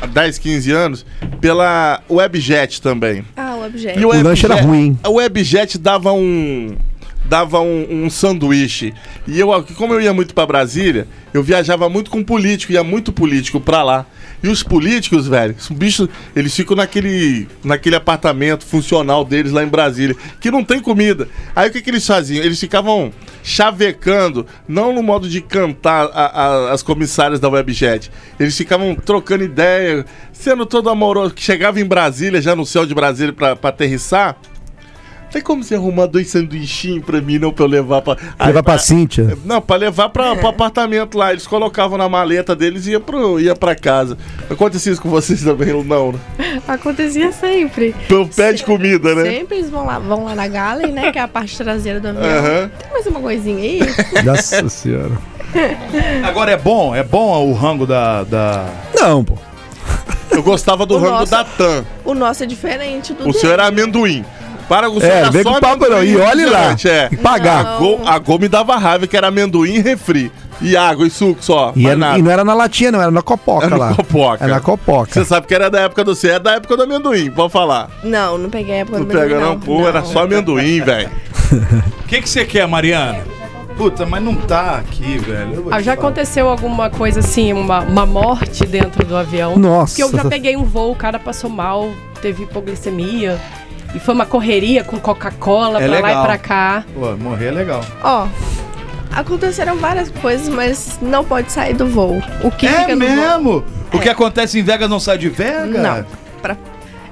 há 0.00 0.06
10, 0.06 0.38
15 0.38 0.70
anos, 0.70 1.06
pela 1.40 2.00
Webjet 2.10 2.80
também. 2.82 3.24
Ah, 3.36 3.56
o 3.58 3.66
objeto. 3.66 3.98
E 3.98 4.04
O 4.04 4.22
lanche 4.22 4.44
era 4.44 4.60
ruim? 4.60 4.98
A 5.02 5.08
Webjet 5.08 5.78
dava 5.78 6.12
um 6.12 6.76
dava 7.24 7.60
um, 7.60 8.04
um 8.04 8.10
sanduíche. 8.10 8.92
E 9.26 9.38
eu, 9.40 9.48
como 9.76 9.94
eu 9.94 10.00
ia 10.00 10.12
muito 10.12 10.34
pra 10.34 10.46
Brasília, 10.46 11.06
eu 11.32 11.42
viajava 11.42 11.88
muito 11.88 12.10
com 12.10 12.22
político, 12.22 12.72
ia 12.72 12.84
muito 12.84 13.12
político 13.12 13.60
pra 13.60 13.82
lá. 13.82 14.06
E 14.42 14.48
os 14.48 14.62
políticos, 14.62 15.26
velho, 15.26 15.54
os 15.58 15.68
bichos, 15.70 16.06
eles 16.36 16.54
ficam 16.54 16.76
naquele, 16.76 17.48
naquele 17.64 17.96
apartamento 17.96 18.66
funcional 18.66 19.24
deles 19.24 19.52
lá 19.52 19.64
em 19.64 19.68
Brasília, 19.68 20.14
que 20.38 20.50
não 20.50 20.62
tem 20.62 20.80
comida. 20.80 21.26
Aí 21.56 21.70
o 21.70 21.72
que, 21.72 21.80
que 21.80 21.88
eles 21.88 22.06
faziam? 22.06 22.44
Eles 22.44 22.60
ficavam 22.60 23.10
chavecando, 23.42 24.46
não 24.68 24.92
no 24.92 25.02
modo 25.02 25.28
de 25.28 25.40
cantar 25.40 26.10
a- 26.12 26.42
a- 26.68 26.72
as 26.72 26.82
comissárias 26.82 27.40
da 27.40 27.48
Webjet. 27.48 28.10
Eles 28.38 28.54
ficavam 28.56 28.94
trocando 28.94 29.44
ideia, 29.44 30.04
sendo 30.32 30.66
todo 30.66 30.90
amoroso, 30.90 31.32
que 31.32 31.42
chegava 31.42 31.80
em 31.80 31.84
Brasília, 31.86 32.42
já 32.42 32.54
no 32.54 32.66
céu 32.66 32.84
de 32.84 32.94
Brasília 32.94 33.32
pra 33.32 33.52
aterrissar. 33.62 34.36
Tem 35.34 35.42
como 35.42 35.64
você 35.64 35.74
arrumar 35.74 36.06
dois 36.06 36.28
sanduichinhos 36.30 37.04
pra 37.04 37.20
mim, 37.20 37.40
não 37.40 37.52
pra 37.52 37.64
eu 37.64 37.68
levar 37.68 38.00
pra. 38.02 38.16
Aí, 38.38 38.46
Levar 38.46 38.62
pra 38.62 38.78
Cíntia. 38.78 39.36
Não, 39.44 39.60
pra 39.60 39.74
levar 39.74 40.08
pra, 40.10 40.36
pro 40.36 40.46
apartamento 40.46 41.18
lá. 41.18 41.32
Eles 41.32 41.44
colocavam 41.44 41.98
na 41.98 42.08
maleta 42.08 42.54
deles 42.54 42.86
e 42.86 42.92
ia, 42.92 43.00
pro, 43.00 43.40
ia 43.40 43.56
pra 43.56 43.74
casa. 43.74 44.16
Acontecia 44.48 44.92
isso 44.92 45.02
com 45.02 45.10
vocês 45.10 45.42
também, 45.42 45.72
não, 45.82 46.12
né? 46.12 46.20
Acontecia 46.68 47.32
sempre. 47.32 47.96
Pelo 48.06 48.28
pé 48.28 48.52
de 48.52 48.62
comida, 48.62 49.12
né? 49.12 49.24
Sempre 49.24 49.56
eles 49.56 49.70
vão 49.70 49.84
lá, 49.84 49.98
vão 49.98 50.24
lá 50.24 50.36
na 50.36 50.46
galley, 50.46 50.92
né? 50.92 51.10
Que 51.10 51.18
é 51.18 51.22
a 51.22 51.26
parte 51.26 51.56
traseira 51.56 51.98
do 51.98 52.06
avião. 52.06 52.22
Aham. 52.24 52.70
Tem 52.78 52.92
mais 52.92 53.06
uma 53.08 53.18
coisinha 53.20 53.58
aí? 53.58 53.80
Nossa 54.24 54.68
senhora. 54.68 55.18
Agora 56.24 56.52
é 56.52 56.56
bom, 56.56 56.94
é 56.94 57.02
bom 57.02 57.44
o 57.48 57.52
rango 57.54 57.86
da. 57.88 58.22
da... 58.22 58.66
Não, 58.94 59.24
pô. 59.24 59.36
Eu 60.30 60.42
gostava 60.44 60.84
do 60.86 60.94
O 60.94 60.98
rango 60.98 61.10
nosso- 61.20 61.30
da 61.32 61.42
TAM. 61.44 61.84
O 62.04 62.14
nosso 62.14 62.42
é 62.42 62.46
diferente 62.46 63.12
do 63.12 63.28
O 63.28 63.32
seu 63.32 63.42
dele. 63.42 63.52
era 63.54 63.66
amendoim. 63.66 64.24
Para 64.68 64.88
o 64.90 65.00
seu 65.00 65.10
É, 65.10 65.30
vem 65.30 65.44
com 65.44 65.60
papo 65.60 65.86
não. 65.88 66.02
E 66.02 66.16
olhe 66.16 66.46
lá. 66.46 66.74
É. 66.84 67.08
Pagar. 67.16 67.66
A 67.66 67.76
Gol, 67.78 68.00
a 68.06 68.18
Gol 68.18 68.38
me 68.38 68.48
dava 68.48 68.76
raiva 68.76 69.06
que 69.06 69.16
era 69.16 69.28
amendoim 69.28 69.74
e 69.74 69.80
refri. 69.80 70.30
E 70.62 70.76
água 70.76 71.06
e 71.06 71.10
suco 71.10 71.42
só. 71.42 71.72
E, 71.74 71.86
era- 71.86 71.96
nada. 71.96 72.18
e 72.18 72.22
não 72.22 72.30
era 72.30 72.44
na 72.44 72.54
latinha, 72.54 72.92
não, 72.92 73.02
era 73.02 73.10
na 73.10 73.22
copoca 73.22 73.66
Era 73.66 73.76
lá. 73.76 73.90
na 73.90 73.96
copoca. 73.96 74.44
Era 74.44 74.54
na 74.54 74.60
copoca. 74.60 75.12
Você 75.12 75.24
sabe 75.24 75.46
que 75.46 75.54
era 75.54 75.68
da 75.68 75.80
época 75.80 76.04
do 76.04 76.14
você, 76.14 76.30
é 76.30 76.38
da 76.38 76.52
época 76.52 76.76
do 76.76 76.84
amendoim, 76.84 77.30
pode 77.30 77.52
falar. 77.52 77.90
Não, 78.04 78.38
não 78.38 78.48
peguei 78.48 78.76
a 78.76 78.78
época 78.78 78.98
Não 78.98 79.04
do 79.04 79.10
amendoim, 79.10 79.28
pega 79.34 79.44
não, 79.44 79.58
pô, 79.58 79.86
era 79.86 80.02
só 80.04 80.20
amendoim, 80.22 80.80
velho. 80.80 81.10
O 82.00 82.06
que 82.06 82.22
que 82.22 82.28
você 82.28 82.44
quer, 82.44 82.66
Mariana? 82.68 83.18
Puta, 83.76 84.06
mas 84.06 84.22
não 84.22 84.36
tá 84.36 84.76
aqui, 84.76 85.18
velho. 85.18 85.66
Ah, 85.72 85.82
já 85.82 85.96
falar. 85.96 86.06
aconteceu 86.08 86.48
alguma 86.48 86.88
coisa 86.88 87.18
assim, 87.18 87.52
uma, 87.52 87.80
uma 87.80 88.06
morte 88.06 88.64
dentro 88.64 89.04
do 89.04 89.16
avião? 89.16 89.56
Nossa. 89.58 89.96
Porque 89.96 90.02
eu 90.04 90.22
já 90.22 90.28
peguei 90.28 90.56
um 90.56 90.62
voo, 90.62 90.92
o 90.92 90.96
cara 90.96 91.18
passou 91.18 91.50
mal, 91.50 91.90
teve 92.22 92.44
hipoglicemia. 92.44 93.40
E 93.94 93.98
foi 94.00 94.14
uma 94.14 94.26
correria 94.26 94.82
com 94.82 94.98
Coca-Cola 94.98 95.80
É 95.80 95.86
pra 95.88 96.00
lá 96.00 96.06
legal. 96.08 96.22
e 96.22 96.26
pra 96.26 96.38
cá. 96.38 96.84
Pô, 96.94 97.16
morrer 97.16 97.46
é 97.46 97.50
legal. 97.52 97.80
Ó, 98.02 98.26
aconteceram 99.12 99.76
várias 99.76 100.10
coisas, 100.10 100.48
mas 100.48 100.98
não 101.00 101.24
pode 101.24 101.52
sair 101.52 101.74
do 101.74 101.86
voo. 101.86 102.22
O 102.42 102.50
que 102.50 102.66
é 102.66 102.80
fica 102.80 102.96
no 102.96 103.06
voo- 103.06 103.16
mesmo? 103.16 103.64
O 103.92 103.98
que 104.00 104.08
acontece 104.08 104.58
em 104.58 104.62
Vegas 104.62 104.90
não 104.90 104.98
sai 104.98 105.18
de 105.18 105.28
Vegas? 105.28 105.68
Não. 105.80 106.04
Pra... 106.42 106.56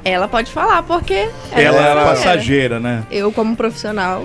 Ela 0.05 0.27
pode 0.27 0.51
falar, 0.51 0.83
porque 0.83 1.29
Ela 1.53 1.61
é 1.79 1.95
passageira. 1.95 2.05
passageira, 2.05 2.81
né? 2.81 3.05
Eu, 3.09 3.31
como 3.31 3.55
profissional, 3.55 4.25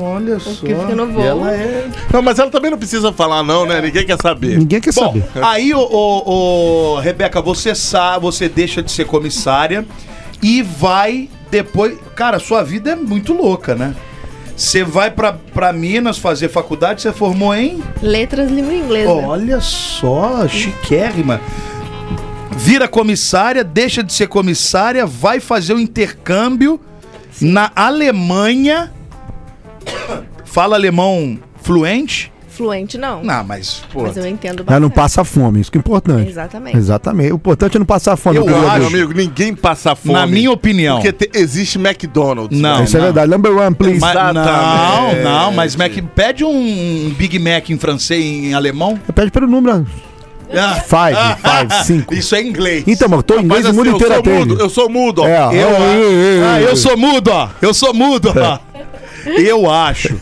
Olha 0.00 0.38
só. 0.38 0.50
que 0.50 0.72
fica 0.72 0.94
no 0.94 1.08
voo. 1.08 1.24
Ela 1.24 1.52
é... 1.52 1.88
Não, 2.12 2.22
mas 2.22 2.38
ela 2.38 2.48
também 2.50 2.70
não 2.70 2.78
precisa 2.78 3.12
falar, 3.12 3.42
não, 3.42 3.66
né? 3.66 3.80
Ninguém 3.80 4.06
quer 4.06 4.20
saber. 4.22 4.56
Ninguém 4.58 4.80
quer 4.80 4.94
Bom, 4.94 5.06
saber. 5.06 5.24
aí, 5.42 5.74
ô, 5.74 5.80
ô, 5.80 6.94
ô, 6.94 7.00
Rebeca, 7.00 7.42
você 7.42 7.74
sabe, 7.74 8.22
você 8.22 8.48
deixa 8.48 8.80
de 8.80 8.92
ser 8.92 9.04
comissária 9.06 9.84
e 10.40 10.62
vai 10.62 11.28
depois. 11.50 11.98
Cara, 12.14 12.38
sua 12.38 12.62
vida 12.62 12.92
é 12.92 12.96
muito 12.96 13.32
louca, 13.32 13.74
né? 13.74 13.94
Você 14.56 14.82
vai 14.82 15.10
pra, 15.10 15.34
pra 15.34 15.72
Minas 15.72 16.16
fazer 16.16 16.48
faculdade, 16.48 17.02
você 17.02 17.12
formou 17.12 17.54
em. 17.54 17.82
letras 18.00 18.50
língua 18.50 18.72
inglesa. 18.72 19.10
Olha 19.10 19.60
só, 19.60 20.48
chiquérrima. 20.48 21.40
Vira 22.56 22.88
comissária, 22.88 23.62
deixa 23.62 24.02
de 24.02 24.14
ser 24.14 24.28
comissária, 24.28 25.04
vai 25.04 25.40
fazer 25.40 25.74
o 25.74 25.78
intercâmbio 25.78 26.80
na 27.40 27.70
Alemanha. 27.76 28.92
Fala 30.44 30.74
alemão 30.74 31.38
fluente? 31.62 32.32
Fluente, 32.56 32.96
não. 32.96 33.22
Não, 33.22 33.44
mas, 33.44 33.82
pô. 33.92 34.02
Mas 34.02 34.16
eu 34.16 34.26
entendo 34.26 34.64
Ela 34.66 34.80
não 34.80 34.88
bastante. 34.88 34.94
passa 34.94 35.24
fome, 35.24 35.60
isso 35.60 35.70
que 35.70 35.76
é 35.76 35.80
importante. 35.80 36.28
Exatamente. 36.30 36.76
Exatamente. 36.76 37.32
O 37.32 37.36
importante 37.36 37.76
é 37.76 37.78
não 37.78 37.86
passar 37.86 38.16
fome. 38.16 38.36
Eu 38.38 38.44
acho- 38.48 38.78
Meu 38.78 38.86
amigo, 38.86 39.12
ninguém 39.12 39.54
passa 39.54 39.94
fome. 39.94 40.14
Na 40.14 40.26
minha 40.26 40.50
opinião. 40.50 41.00
Porque 41.00 41.12
te- 41.12 41.30
existe 41.38 41.78
McDonald's. 41.78 42.58
Não. 42.58 42.82
Isso 42.84 42.96
é 42.96 43.00
verdade. 43.00 43.30
Number 43.30 43.56
one, 43.56 43.74
please. 43.74 44.00
Mas, 44.00 44.14
não, 44.34 45.22
não, 45.22 45.52
mas 45.52 45.76
Mac, 45.76 45.92
pede 46.14 46.44
um 46.44 47.12
Big 47.16 47.38
Mac 47.38 47.68
em 47.70 47.78
francês 47.78 48.24
em 48.24 48.54
alemão. 48.54 48.98
Pede 49.14 49.30
pelo 49.30 49.46
número. 49.46 49.86
Ah, 50.52 50.74
Five, 50.76 51.16
five, 51.42 51.84
cinco. 51.84 52.14
Isso 52.14 52.34
é 52.36 52.40
inglês. 52.40 52.84
Então, 52.86 53.08
mas 53.08 53.18
eu 53.18 53.22
tô 53.24 53.34
em 53.34 53.42
inglês 53.42 53.64
Mas 53.64 53.66
o 53.66 53.68
assim, 53.68 53.76
mundo 53.78 53.86
eu 53.88 53.94
inteiro 53.96 54.14
sou 54.14 54.20
atende. 54.20 54.38
mudo, 54.48 54.60
eu 54.60 54.68
sou 54.70 54.88
mudo, 54.88 55.22
ó. 55.22 55.28
É, 55.28 55.40
ó. 55.44 55.52
Eu, 55.52 55.68
ei, 55.70 56.42
ah, 56.44 56.60
ei. 56.60 56.68
eu 56.68 56.76
sou 56.76 56.96
mudo, 56.96 57.30
ó. 57.32 57.48
Eu 57.60 57.74
sou 57.74 57.92
mudo, 57.92 58.32
ó. 58.36 58.58
Eu 59.26 59.68
acho 59.68 60.14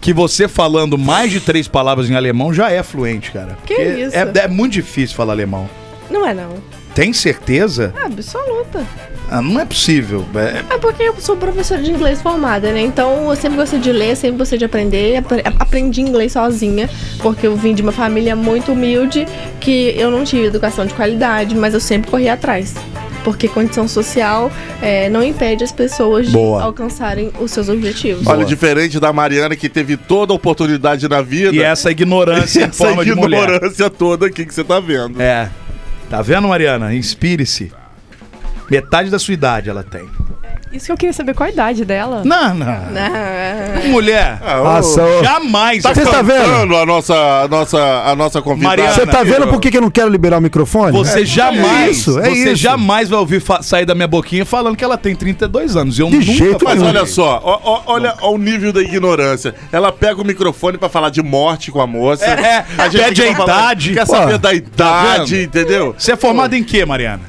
que 0.00 0.12
você 0.12 0.48
falando 0.48 0.96
mais 0.96 1.30
de 1.30 1.40
três 1.40 1.68
palavras 1.68 2.08
em 2.08 2.14
alemão 2.14 2.52
já 2.52 2.70
é 2.70 2.82
fluente, 2.82 3.30
cara. 3.30 3.56
Que 3.66 3.74
Porque 3.74 3.88
isso? 4.02 4.16
É, 4.16 4.44
é 4.44 4.48
muito 4.48 4.72
difícil 4.72 5.16
falar 5.16 5.32
alemão. 5.34 5.68
Não 6.10 6.26
é, 6.26 6.34
não. 6.34 6.54
Tem 6.94 7.12
certeza? 7.12 7.94
Absoluta. 8.04 8.84
Ah, 9.30 9.40
não 9.40 9.60
é 9.60 9.64
possível. 9.64 10.26
É- 10.34 10.74
É 10.74 10.78
porque 10.78 11.04
eu 11.04 11.14
sou 11.20 11.36
professora 11.36 11.80
de 11.80 11.90
inglês 11.92 12.20
formada, 12.20 12.72
né? 12.72 12.80
Então 12.80 13.30
eu 13.30 13.36
sempre 13.36 13.56
gostei 13.58 13.78
de 13.78 13.92
ler, 13.92 14.16
sempre 14.16 14.38
gostei 14.38 14.58
de 14.58 14.64
aprender. 14.64 15.16
Apre- 15.16 15.42
Aprendi 15.58 16.00
inglês 16.00 16.32
sozinha, 16.32 16.90
porque 17.22 17.46
eu 17.46 17.54
vim 17.54 17.74
de 17.74 17.80
uma 17.82 17.92
família 17.92 18.34
muito 18.34 18.72
humilde 18.72 19.24
que 19.60 19.94
eu 19.96 20.10
não 20.10 20.24
tive 20.24 20.46
educação 20.46 20.84
de 20.84 20.92
qualidade, 20.94 21.54
mas 21.54 21.74
eu 21.74 21.80
sempre 21.80 22.10
corri 22.10 22.28
atrás. 22.28 22.74
Porque 23.24 23.48
condição 23.48 23.86
social 23.86 24.50
é, 24.80 25.08
não 25.08 25.22
impede 25.22 25.62
as 25.62 25.72
pessoas 25.72 26.26
de 26.26 26.32
Boa. 26.32 26.62
alcançarem 26.62 27.30
os 27.40 27.50
seus 27.50 27.68
objetivos. 27.68 28.26
Olha, 28.26 28.44
diferente 28.44 28.98
da 28.98 29.12
Mariana 29.12 29.54
que 29.54 29.68
teve 29.68 29.96
toda 29.96 30.32
a 30.32 30.36
oportunidade 30.36 31.08
na 31.08 31.20
vida. 31.20 31.54
E 31.54 31.62
essa 31.62 31.90
ignorância 31.90 32.60
em 32.60 32.64
essa 32.68 32.84
forma 32.84 33.04
de 33.04 33.14
mulher. 33.14 33.42
ignorância 33.42 33.90
toda 33.90 34.26
aqui 34.26 34.46
que 34.46 34.54
você 34.54 34.64
tá 34.64 34.80
vendo. 34.80 35.20
É. 35.20 35.50
Tá 36.08 36.22
vendo, 36.22 36.48
Mariana? 36.48 36.94
Inspire-se. 36.94 37.72
Metade 38.70 39.10
da 39.10 39.18
sua 39.18 39.34
idade 39.34 39.68
ela 39.68 39.82
tem. 39.82 40.08
Isso 40.72 40.86
que 40.86 40.92
eu 40.92 40.96
queria 40.96 41.12
saber 41.12 41.34
qual 41.34 41.48
a 41.48 41.52
idade 41.52 41.84
dela. 41.84 42.22
Não, 42.24 42.54
não. 42.54 42.66
Ah, 42.68 43.88
Mulher, 43.88 44.38
Ah, 44.40 44.60
ô, 44.62 44.68
Ação. 44.68 45.24
jamais. 45.24 45.82
Tá 45.82 45.92
Você 45.92 46.04
tá 46.04 46.22
vendo? 46.22 46.44
cantando 46.44 46.76
a 46.76 46.86
nossa, 46.86 47.14
a 47.42 47.48
nossa, 47.48 47.78
a 48.06 48.14
nossa 48.14 48.40
convidada. 48.40 48.76
Mariana, 48.76 48.94
Você 48.94 49.04
tá 49.06 49.22
vendo 49.24 49.48
por 49.48 49.60
que 49.60 49.68
que 49.70 49.76
eu 49.78 49.80
não 49.80 49.90
quero 49.90 50.08
liberar 50.08 50.38
o 50.38 50.40
microfone? 50.40 50.92
Você 50.92 51.26
jamais, 51.26 51.98
isso, 51.98 52.18
é 52.20 52.30
você 52.30 52.52
isso. 52.52 52.56
jamais 52.56 53.08
vai 53.08 53.18
ouvir 53.18 53.40
fa- 53.40 53.62
sair 53.62 53.84
da 53.84 53.96
minha 53.96 54.06
boquinha 54.06 54.44
falando 54.44 54.76
que 54.76 54.84
ela 54.84 54.96
tem 54.96 55.14
32 55.14 55.76
anos. 55.76 55.98
Eu 55.98 56.08
De 56.08 56.18
nunca 56.18 56.32
jeito 56.32 56.64
Mas 56.64 56.80
olha 56.80 57.04
só, 57.04 57.40
ó, 57.42 57.60
ó, 57.64 57.82
olha 57.86 58.14
ó 58.20 58.30
o 58.32 58.38
nível 58.38 58.72
da 58.72 58.80
ignorância. 58.80 59.54
Ela 59.72 59.90
pega 59.90 60.20
o 60.22 60.24
microfone 60.24 60.78
pra 60.78 60.88
falar 60.88 61.10
de 61.10 61.20
morte 61.20 61.72
com 61.72 61.80
a 61.80 61.86
moça. 61.86 62.24
É, 62.26 62.64
pede 62.76 63.00
aqui 63.02 63.22
a 63.22 63.42
idade. 63.42 63.92
Quer 63.94 64.06
Pô, 64.06 64.12
saber 64.14 64.38
da 64.38 64.50
tá 64.50 64.54
idade, 64.54 65.34
vendo? 65.34 65.44
entendeu? 65.46 65.94
Você 65.98 66.12
é 66.12 66.16
formada 66.16 66.56
em 66.56 66.62
quê, 66.62 66.84
Mariana? 66.86 67.22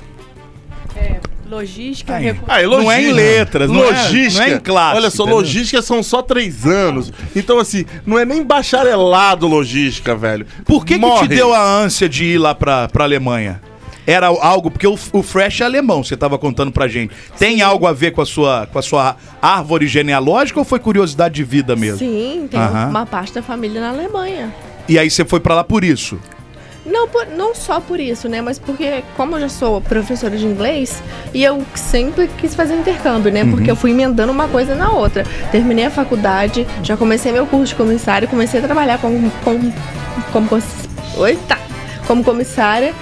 Logística, 1.51 2.15
Aí. 2.15 2.23
recursos. 2.23 2.49
Ah, 2.49 2.61
e 2.61 2.65
Não 2.65 2.89
é 2.91 3.01
em 3.03 3.11
letras, 3.11 3.69
não 3.69 3.83
é- 3.83 3.87
logística. 3.87 4.45
não 4.45 4.51
é 4.53 4.55
em 4.55 4.59
classe, 4.59 4.95
Olha 4.97 5.09
só, 5.09 5.23
entendeu? 5.23 5.39
logística 5.39 5.81
são 5.81 6.01
só 6.01 6.21
três 6.21 6.65
anos. 6.65 7.11
Então, 7.35 7.59
assim, 7.59 7.85
não 8.05 8.17
é 8.17 8.23
nem 8.23 8.41
bacharelado 8.43 9.47
logística, 9.47 10.15
velho. 10.15 10.45
Por 10.65 10.85
que, 10.85 10.97
que 10.97 11.19
te 11.19 11.27
deu 11.27 11.53
a 11.53 11.61
ânsia 11.61 12.07
de 12.07 12.23
ir 12.23 12.37
lá 12.37 12.55
pra, 12.55 12.87
pra 12.87 13.03
Alemanha? 13.03 13.61
Era 14.07 14.27
algo, 14.27 14.71
porque 14.71 14.87
o, 14.87 14.97
o 15.13 15.21
Fresh 15.21 15.61
é 15.61 15.65
alemão, 15.65 16.03
você 16.03 16.17
tava 16.17 16.37
contando 16.37 16.71
pra 16.71 16.87
gente. 16.87 17.13
Tem 17.37 17.61
algo 17.61 17.85
a 17.85 17.93
ver 17.93 18.11
com 18.11 18.21
a, 18.21 18.25
sua, 18.25 18.65
com 18.71 18.79
a 18.79 18.81
sua 18.81 19.15
árvore 19.41 19.87
genealógica 19.87 20.57
ou 20.59 20.65
foi 20.65 20.79
curiosidade 20.79 21.35
de 21.35 21.43
vida 21.43 21.75
mesmo? 21.75 21.99
sim, 21.99 22.47
tem 22.49 22.59
Aham. 22.59 22.89
uma 22.89 23.05
parte 23.05 23.33
da 23.33 23.43
família 23.43 23.79
na 23.79 23.89
Alemanha. 23.89 24.53
E 24.89 24.97
aí 24.97 25.09
você 25.09 25.23
foi 25.23 25.39
pra 25.39 25.53
lá 25.53 25.63
por 25.63 25.83
isso? 25.83 26.17
Não, 26.85 27.07
por- 27.07 27.27
não 27.27 27.53
só 27.53 27.79
por 27.79 27.99
isso, 27.99 28.27
né? 28.27 28.41
Mas 28.41 28.57
porque, 28.57 29.03
como 29.15 29.35
eu 29.35 29.41
já 29.41 29.49
sou 29.49 29.79
professora 29.81 30.35
de 30.35 30.45
inglês, 30.45 31.01
e 31.33 31.43
eu 31.43 31.63
sempre 31.75 32.27
quis 32.39 32.55
fazer 32.55 32.75
intercâmbio, 32.75 33.31
né? 33.31 33.45
Porque 33.45 33.69
eu 33.69 33.75
fui 33.75 33.91
emendando 33.91 34.31
uma 34.31 34.47
coisa 34.47 34.73
na 34.73 34.89
outra. 34.91 35.23
Terminei 35.51 35.85
a 35.85 35.91
faculdade, 35.91 36.65
já 36.81 36.97
comecei 36.97 37.31
meu 37.31 37.45
curso 37.45 37.67
de 37.67 37.75
comissário, 37.75 38.27
comecei 38.27 38.59
a 38.59 38.63
trabalhar 38.63 38.97
como. 38.99 39.31
como, 39.43 39.73
como 40.33 40.47
cons- 40.47 40.89
Eita! 41.27 41.57
Como 42.07 42.23
comissária. 42.23 42.93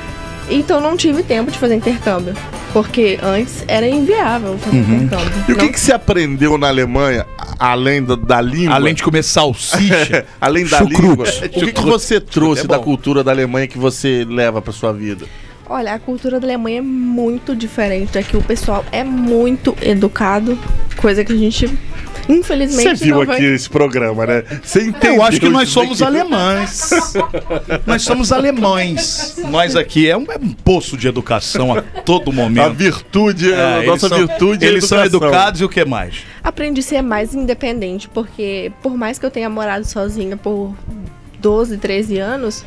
Então 0.49 0.81
não 0.81 0.97
tive 0.97 1.23
tempo 1.23 1.49
de 1.49 1.57
fazer 1.57 1.75
intercâmbio. 1.75 2.33
Porque 2.71 3.17
antes 3.21 3.63
era 3.67 3.87
inviável 3.87 4.57
fazer 4.59 4.77
intercâmbio. 4.77 5.43
E 5.47 5.53
o 5.53 5.57
que, 5.57 5.69
que 5.69 5.79
você 5.79 5.91
aprendeu 5.91 6.57
na 6.57 6.67
Alemanha, 6.67 7.25
além 7.57 8.03
da, 8.03 8.15
da 8.15 8.41
língua? 8.41 8.75
Além 8.75 8.93
de 8.93 9.01
comer 9.01 9.23
salsicha. 9.23 10.25
além 10.39 10.65
da 10.65 10.77
Chucrute. 10.77 11.01
língua, 11.01 11.25
o 11.27 11.49
que, 11.49 11.73
que 11.73 11.81
você 11.81 12.19
trouxe 12.19 12.65
é 12.65 12.67
da 12.67 12.79
cultura 12.79 13.23
da 13.23 13.31
Alemanha 13.31 13.67
que 13.67 13.77
você 13.77 14.25
leva 14.27 14.61
pra 14.61 14.71
sua 14.71 14.93
vida? 14.93 15.25
Olha, 15.67 15.93
a 15.93 15.99
cultura 15.99 16.39
da 16.39 16.47
Alemanha 16.47 16.79
é 16.79 16.81
muito 16.81 17.55
diferente. 17.55 18.17
Aqui 18.17 18.35
o 18.35 18.41
pessoal 18.41 18.83
é 18.91 19.03
muito 19.03 19.75
educado, 19.81 20.57
coisa 20.97 21.23
que 21.23 21.31
a 21.31 21.35
gente, 21.35 21.69
infelizmente, 22.29 22.97
Você 22.97 23.05
viu 23.05 23.15
não 23.15 23.21
aqui 23.23 23.31
vai... 23.41 23.53
esse 23.55 23.69
programa, 23.69 24.25
né? 24.25 24.43
Você 24.63 24.83
entendeu 24.83 25.15
Eu 25.17 25.23
acho 25.23 25.39
que 25.39 25.49
nós 25.49 25.69
somos 25.69 26.01
alemães. 26.01 26.89
nós 27.85 28.01
somos 28.03 28.31
alemães. 28.31 29.35
Nós 29.49 29.75
aqui 29.75 30.09
é 30.09 30.15
um, 30.15 30.25
é 30.31 30.37
um 30.37 30.51
poço 30.53 30.95
de 30.95 31.07
educação 31.07 31.73
a 31.75 31.81
todo 31.81 32.31
A 32.31 32.33
momento. 32.33 32.73
virtude, 32.73 33.51
É, 33.51 33.79
a 33.79 33.83
nossa 33.83 34.07
são- 34.07 34.17
virtude 34.17 34.65
é 34.65 34.67
Eles 34.67 34.85
são 34.85 35.03
educados 35.03 35.61
e 35.61 35.63
o 35.65 35.69
que 35.69 35.83
mais? 35.83 36.23
Aprendi 36.43 36.79
a 36.79 36.83
ser 36.83 37.01
mais 37.01 37.33
independente, 37.33 38.07
porque 38.07 38.71
por 38.81 38.95
mais 38.95 39.17
que 39.19 39.25
eu 39.25 39.31
tenha 39.31 39.49
morado 39.49 39.85
sozinha 39.85 40.37
por 40.37 40.73
12, 41.39 41.77
13 41.77 42.17
anos, 42.19 42.63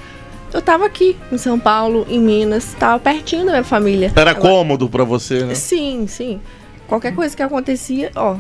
eu 0.53 0.61
tava 0.61 0.85
aqui 0.87 1.17
em 1.31 1.39
São 1.39 1.59
Paulo, 1.59 2.07
em 2.11 2.19
Minas, 2.21 2.75
tava 2.79 2.99
pertinho 2.99 3.45
da 3.47 3.53
minha 3.53 3.65
família. 3.65 4.13
Era 4.15 4.33
Agora- 4.33 4.49
cômodo 4.55 4.89
pra 4.89 5.05
você, 5.05 5.45
né? 5.45 5.55
Sim, 5.55 6.07
sim. 6.07 6.41
Qualquer 6.87 7.15
coisa 7.15 7.35
que 7.35 7.43
acontecia, 7.43 8.11
ó, 8.15 8.37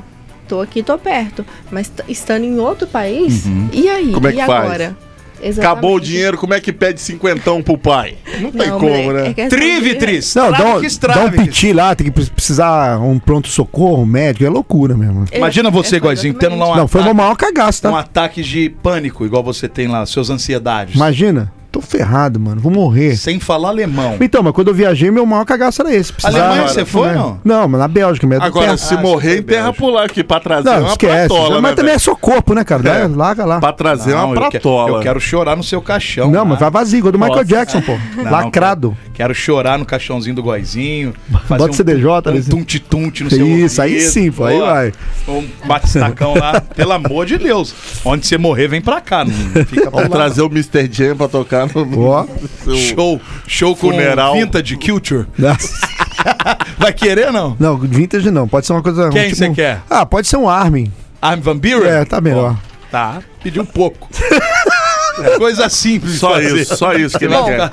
tô 0.48 0.60
aqui, 0.60 0.82
tô 0.82 0.96
perto. 0.98 1.44
Mas 1.70 1.90
estando 2.08 2.44
em 2.44 2.58
outro 2.58 2.86
país, 2.86 3.44
e 3.72 3.88
aí? 3.88 4.12
Como 4.12 4.26
é 4.26 4.30
e 4.30 4.34
que 4.34 4.44
faz? 4.46 4.64
agora? 4.64 4.96
Acabou 5.44 5.44
o 5.44 5.48
Exatamente. 5.96 6.00
dinheiro, 6.06 6.38
como 6.38 6.54
é 6.54 6.60
que 6.60 6.72
pede 6.72 7.00
cinquentão 7.00 7.60
pro 7.60 7.76
pai? 7.76 8.16
Não 8.40 8.52
tem 8.52 8.68
Não, 8.68 8.78
como, 8.78 9.12
né? 9.12 9.34
é 9.36 9.48
Trivitris! 9.48 10.36
Não, 10.36 10.52
dá, 10.52 10.76
um- 10.76 10.80
dá 10.80 11.24
um 11.24 11.30
piti 11.32 11.72
lá, 11.72 11.96
tem 11.96 12.04
que 12.04 12.12
pre- 12.12 12.26
precisar 12.26 13.00
um 13.00 13.18
pronto-socorro, 13.18 14.02
um 14.02 14.06
médico, 14.06 14.44
é 14.44 14.48
loucura 14.48 14.96
mesmo. 14.96 15.24
É, 15.32 15.38
Imagina 15.38 15.68
você, 15.68 15.96
é, 15.96 15.98
foi 15.98 16.08
Goizinho, 16.10 16.34
tendo 16.34 16.54
lá 16.56 16.72
um 16.72 16.76
Não, 16.76 16.86
foi 16.86 17.00
ataque, 17.00 17.12
uma 17.16 17.22
maior 17.24 17.34
cagaço, 17.34 17.88
um 17.88 17.90
tá? 17.90 17.98
ataque 17.98 18.40
de 18.40 18.70
pânico, 18.70 19.26
igual 19.26 19.42
você 19.42 19.68
tem 19.68 19.88
lá, 19.88 20.06
suas 20.06 20.30
ansiedades. 20.30 20.94
Imagina. 20.94 21.52
Tô 21.72 21.80
ferrado, 21.80 22.38
mano. 22.38 22.60
Vou 22.60 22.70
morrer. 22.70 23.16
Sem 23.16 23.40
falar 23.40 23.70
alemão. 23.70 24.18
Então, 24.20 24.42
mas 24.42 24.52
quando 24.52 24.68
eu 24.68 24.74
viajei, 24.74 25.10
meu 25.10 25.24
maior 25.24 25.46
cagaço 25.46 25.80
era 25.80 25.94
esse. 25.94 26.12
Precisava- 26.12 26.44
Alemanha 26.48 26.68
você 26.68 26.84
foi, 26.84 27.08
né? 27.08 27.14
não? 27.14 27.40
Não, 27.42 27.66
mas 27.68 27.80
na 27.80 27.88
Bélgica 27.88 28.26
mesmo. 28.26 28.44
Agora, 28.44 28.66
perto. 28.66 28.80
se 28.80 28.92
Ah, 28.94 28.98
morrer, 29.00 29.38
enterra 29.38 29.72
lá, 29.80 30.06
que 30.06 30.22
pra 30.22 30.38
trazer 30.38 30.68
é 30.68 30.72
Não, 30.72 30.80
uma 30.80 30.88
esquece. 30.90 31.28
pratola, 31.28 31.60
mas 31.62 31.70
né, 31.70 31.76
também 31.76 31.88
é 31.90 31.92
velho? 31.94 32.00
só 32.00 32.14
corpo, 32.14 32.52
né, 32.52 32.62
cara? 32.62 32.86
É. 32.90 33.06
Larga 33.08 33.46
lá. 33.46 33.58
Pra 33.58 33.72
trazer 33.72 34.10
Não, 34.14 34.26
uma 34.26 34.36
eu, 34.36 34.42
que- 34.42 34.50
pratola. 34.50 34.98
eu 34.98 35.00
quero 35.00 35.18
chorar 35.18 35.56
no 35.56 35.64
seu 35.64 35.80
caixão. 35.80 36.30
Não, 36.30 36.44
mas 36.44 36.58
tá? 36.58 36.68
vai 36.68 36.82
vazio, 36.82 36.98
igual 36.98 37.10
do 37.12 37.18
Michael 37.18 37.36
Nossa. 37.36 37.44
Jackson, 37.48 37.80
pô. 37.80 37.96
Não, 38.16 38.30
Lacrado. 38.30 38.90
Quero, 39.02 39.12
quero 39.14 39.34
chorar 39.34 39.78
no 39.78 39.86
caixãozinho 39.86 40.36
do 40.36 40.42
Goizinho. 40.42 41.14
Bota 41.48 41.72
CDJ 41.72 42.06
um 42.06 42.28
ali. 42.32 42.42
tunte-tunte 42.44 43.24
no 43.24 43.30
seu 43.30 43.46
Isso, 43.46 43.80
aí 43.80 43.98
sim, 44.02 44.30
pô, 44.30 44.44
aí 44.44 44.58
vai. 44.60 44.92
Um 45.26 45.46
bate-estacão 45.66 46.34
lá, 46.34 46.60
pelo 46.76 46.92
amor 46.92 47.24
de 47.24 47.38
Deus. 47.38 47.74
Onde 48.04 48.26
você 48.26 48.36
morrer, 48.36 48.68
vem 48.68 48.82
pra 48.82 49.00
cá. 49.00 49.24
Não 49.24 49.32
fica 49.64 49.90
pra 49.90 50.02
Vamos 50.02 50.10
lá. 50.10 50.16
trazer 50.16 50.42
o 50.42 50.46
Mr. 50.46 50.86
Jam 50.92 51.16
pra 51.16 51.28
tocar 51.28 51.61
no, 51.66 52.00
Ó. 52.00 52.24
no 52.24 52.76
seu- 52.76 52.76
Show, 52.76 53.20
show 53.46 53.76
com 53.76 53.90
Funeral. 53.90 54.34
vintage 54.34 54.76
culture. 54.76 55.26
Vai 56.78 56.92
querer, 56.92 57.32
não? 57.32 57.56
Não, 57.58 57.76
vintage 57.76 58.30
não. 58.30 58.46
Pode 58.48 58.66
ser 58.66 58.72
uma 58.72 58.82
coisa. 58.82 59.08
Quem 59.10 59.32
um 59.32 59.34
você 59.34 59.50
quer? 59.50 59.82
Ah, 59.90 60.06
pode 60.06 60.26
ser 60.28 60.36
um 60.36 60.48
Armin. 60.48 60.92
Armin 61.20 61.42
Van 61.42 61.56
Buren? 61.58 61.88
É, 61.88 62.04
tá 62.04 62.20
melhor. 62.20 62.56
Tá, 62.90 63.20
pediu 63.42 63.64
pouco. 63.66 64.08
É 65.20 65.38
Coisa 65.38 65.68
simples 65.68 66.18
Só 66.18 66.34
fazer. 66.34 66.56
isso, 66.56 66.76
só 66.76 66.92
isso 66.94 67.18
que 67.18 67.24
ele 67.26 67.34
Bom, 67.34 67.44
quer. 67.44 67.58
já 67.58 67.72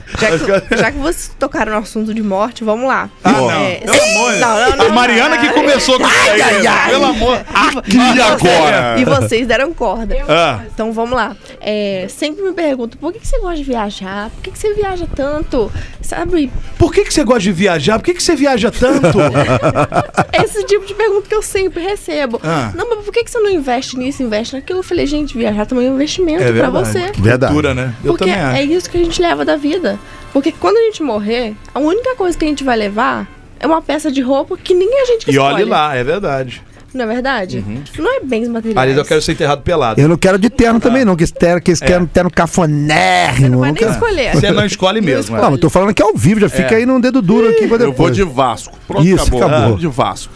que, 0.62 0.78
já 0.78 0.92
que 0.92 0.98
vocês 0.98 1.32
tocaram 1.40 1.72
no 1.74 1.78
assunto 1.80 2.14
de 2.14 2.22
morte, 2.22 2.64
vamos 2.64 2.88
lá. 2.88 3.10
Ah, 3.24 3.32
não. 3.32 3.52
É, 3.52 3.76
Pelo 3.76 3.94
amor 4.02 4.34
de 4.34 4.40
não, 4.40 4.60
não, 4.60 4.78
não, 4.78 4.86
A 4.86 4.90
Mariana 4.90 5.36
não. 5.36 5.42
que 5.44 5.50
começou 5.54 6.00
com 6.00 6.08
isso 6.08 6.30
aí. 6.32 6.42
ai, 6.42 6.68
ai. 6.68 6.90
Pelo 6.90 7.06
amor. 7.06 7.40
E 7.88 8.22
agora? 8.22 8.96
E 9.00 9.06
vocês 9.06 9.48
deram 9.48 9.74
corda. 9.74 10.18
Ah, 10.28 10.62
Então 10.74 10.92
vamos 10.92 11.16
lá. 11.16 11.36
É, 11.62 12.08
sempre 12.10 12.44
me 12.44 12.54
perguntam 12.54 13.00
por 13.00 13.14
que, 13.14 13.20
que 13.20 13.28
você 13.28 13.40
gosta 13.40 13.58
de 13.58 13.64
viajar? 13.64 14.30
Por 14.32 14.42
que, 14.44 14.52
que 14.52 14.60
você 14.60 14.74
viaja 14.74 15.08
tanto? 15.16 15.72
Sabe? 16.02 16.52
por 16.78 16.92
que, 16.94 17.04
que 17.06 17.14
você 17.14 17.24
gosta 17.24 17.42
de 17.42 17.52
viajar? 17.52 18.00
Por 18.00 18.06
que, 18.06 18.14
que 18.16 18.24
você 18.24 18.36
viaja 18.36 18.72
tanto? 18.72 19.18
Esse 20.34 20.64
tipo 20.66 20.86
de 20.86 20.94
pergunta 20.94 21.28
que 21.28 21.36
eu 21.36 21.42
sempre 21.42 21.82
recebo. 21.84 22.40
Ah. 22.44 22.72
Não, 22.76 22.90
mas 22.90 23.06
por 23.06 23.14
que, 23.14 23.24
que 23.24 23.32
você 23.32 23.40
não 23.40 23.50
investe 23.50 23.98
nisso, 23.98 24.24
investe 24.24 24.56
naquilo? 24.56 24.80
Eu 24.80 24.84
falei, 24.84 25.06
gente, 25.06 25.38
viajar 25.38 25.66
também 25.66 25.88
é 25.88 25.92
um 25.92 25.96
investimento 25.96 26.42
É 26.44 26.52
pra 26.52 26.70
verdade. 26.70 26.92
você. 26.92 27.12
Verdade. 27.30 27.54
Cultura, 27.54 27.74
né? 27.74 27.94
Eu 28.04 28.14
Porque 28.14 28.26
também 28.26 28.40
acho. 28.42 28.58
é 28.58 28.64
isso 28.64 28.90
que 28.90 28.98
a 28.98 29.04
gente 29.04 29.22
leva 29.22 29.44
da 29.46 29.56
vida. 29.56 29.98
Porque 30.34 30.52
quando 30.52 30.78
a 30.78 30.82
gente 30.82 31.02
morrer, 31.04 31.56
a 31.74 31.80
única 31.80 32.16
coisa 32.16 32.38
que 32.38 32.46
a 32.46 32.48
gente 32.48 32.64
vai 32.64 32.78
levar 32.78 33.28
é 33.60 33.66
uma 33.68 33.82
peça 33.82 34.12
de 34.12 34.22
roupa 34.22 34.56
que 34.58 34.74
nem 34.74 35.02
a 35.02 35.06
gente 35.06 35.26
que 35.26 35.32
E 35.32 35.38
olhe 35.40 35.64
lá, 35.66 35.96
é 35.96 36.04
verdade. 36.04 36.62
Não 36.92 37.04
é 37.06 37.08
verdade? 37.08 37.64
Não 38.00 38.18
é 38.18 38.20
bens 38.22 38.48
materiais. 38.48 38.78
Aliás, 38.78 38.98
eu 38.98 39.06
quero 39.06 39.22
ser 39.22 39.34
enterrado 39.34 39.62
pelado. 39.62 40.02
Eu 40.02 40.08
não 40.08 40.18
quero 40.18 40.40
de 40.40 40.50
terno 40.50 40.80
também, 40.80 41.06
não. 41.06 41.16
Que 41.16 41.24
esse 41.24 41.34
terno, 41.34 41.62
que 41.62 41.70
esse 41.70 41.86
terno, 41.86 42.08
terno 42.08 42.32
cafonérrimo. 42.32 43.38
Você 43.46 43.50
não 43.50 43.60
vai 43.60 43.70
não 43.70 43.74
nem 43.76 43.84
quero. 43.84 43.92
escolher. 43.92 44.32
Você 44.36 44.52
não 44.52 44.66
escolhe 44.66 45.00
mesmo. 45.02 45.36
Não, 45.38 45.46
é. 45.46 45.50
mas 45.52 45.60
tô 45.60 45.70
falando 45.70 45.94
que 45.94 46.02
é 46.02 46.06
ao 46.06 46.16
vivo, 46.16 46.40
já 46.40 46.50
fica 46.50 46.76
aí 46.76 46.86
num 46.88 47.00
dedo 47.00 47.22
duro 47.22 47.48
aqui 47.50 47.68
pra 47.68 47.78
Eu 47.78 47.94
vou 47.94 48.10
de 48.10 48.24
Vasco. 48.24 48.76
Pronto, 48.88 49.06
Isso, 49.06 49.22
acabou. 49.22 49.40
acabou. 49.44 49.60
Vamos 49.68 49.82
de 49.82 49.88
Vasco. 49.88 50.34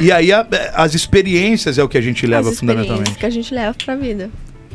E 0.00 0.10
aí 0.10 0.32
a- 0.32 0.46
as 0.74 0.94
experiências 0.94 1.76
é 1.78 1.82
o 1.84 1.88
que 1.88 1.98
a 1.98 2.00
gente 2.00 2.26
leva 2.26 2.48
As 2.48 2.54
experiências 2.54 2.86
fundamentalmente. 2.86 3.18
que 3.20 3.26
a 3.26 3.30
gente 3.30 3.54
leva 3.54 3.76
pra 3.84 3.94
vida. 3.94 4.30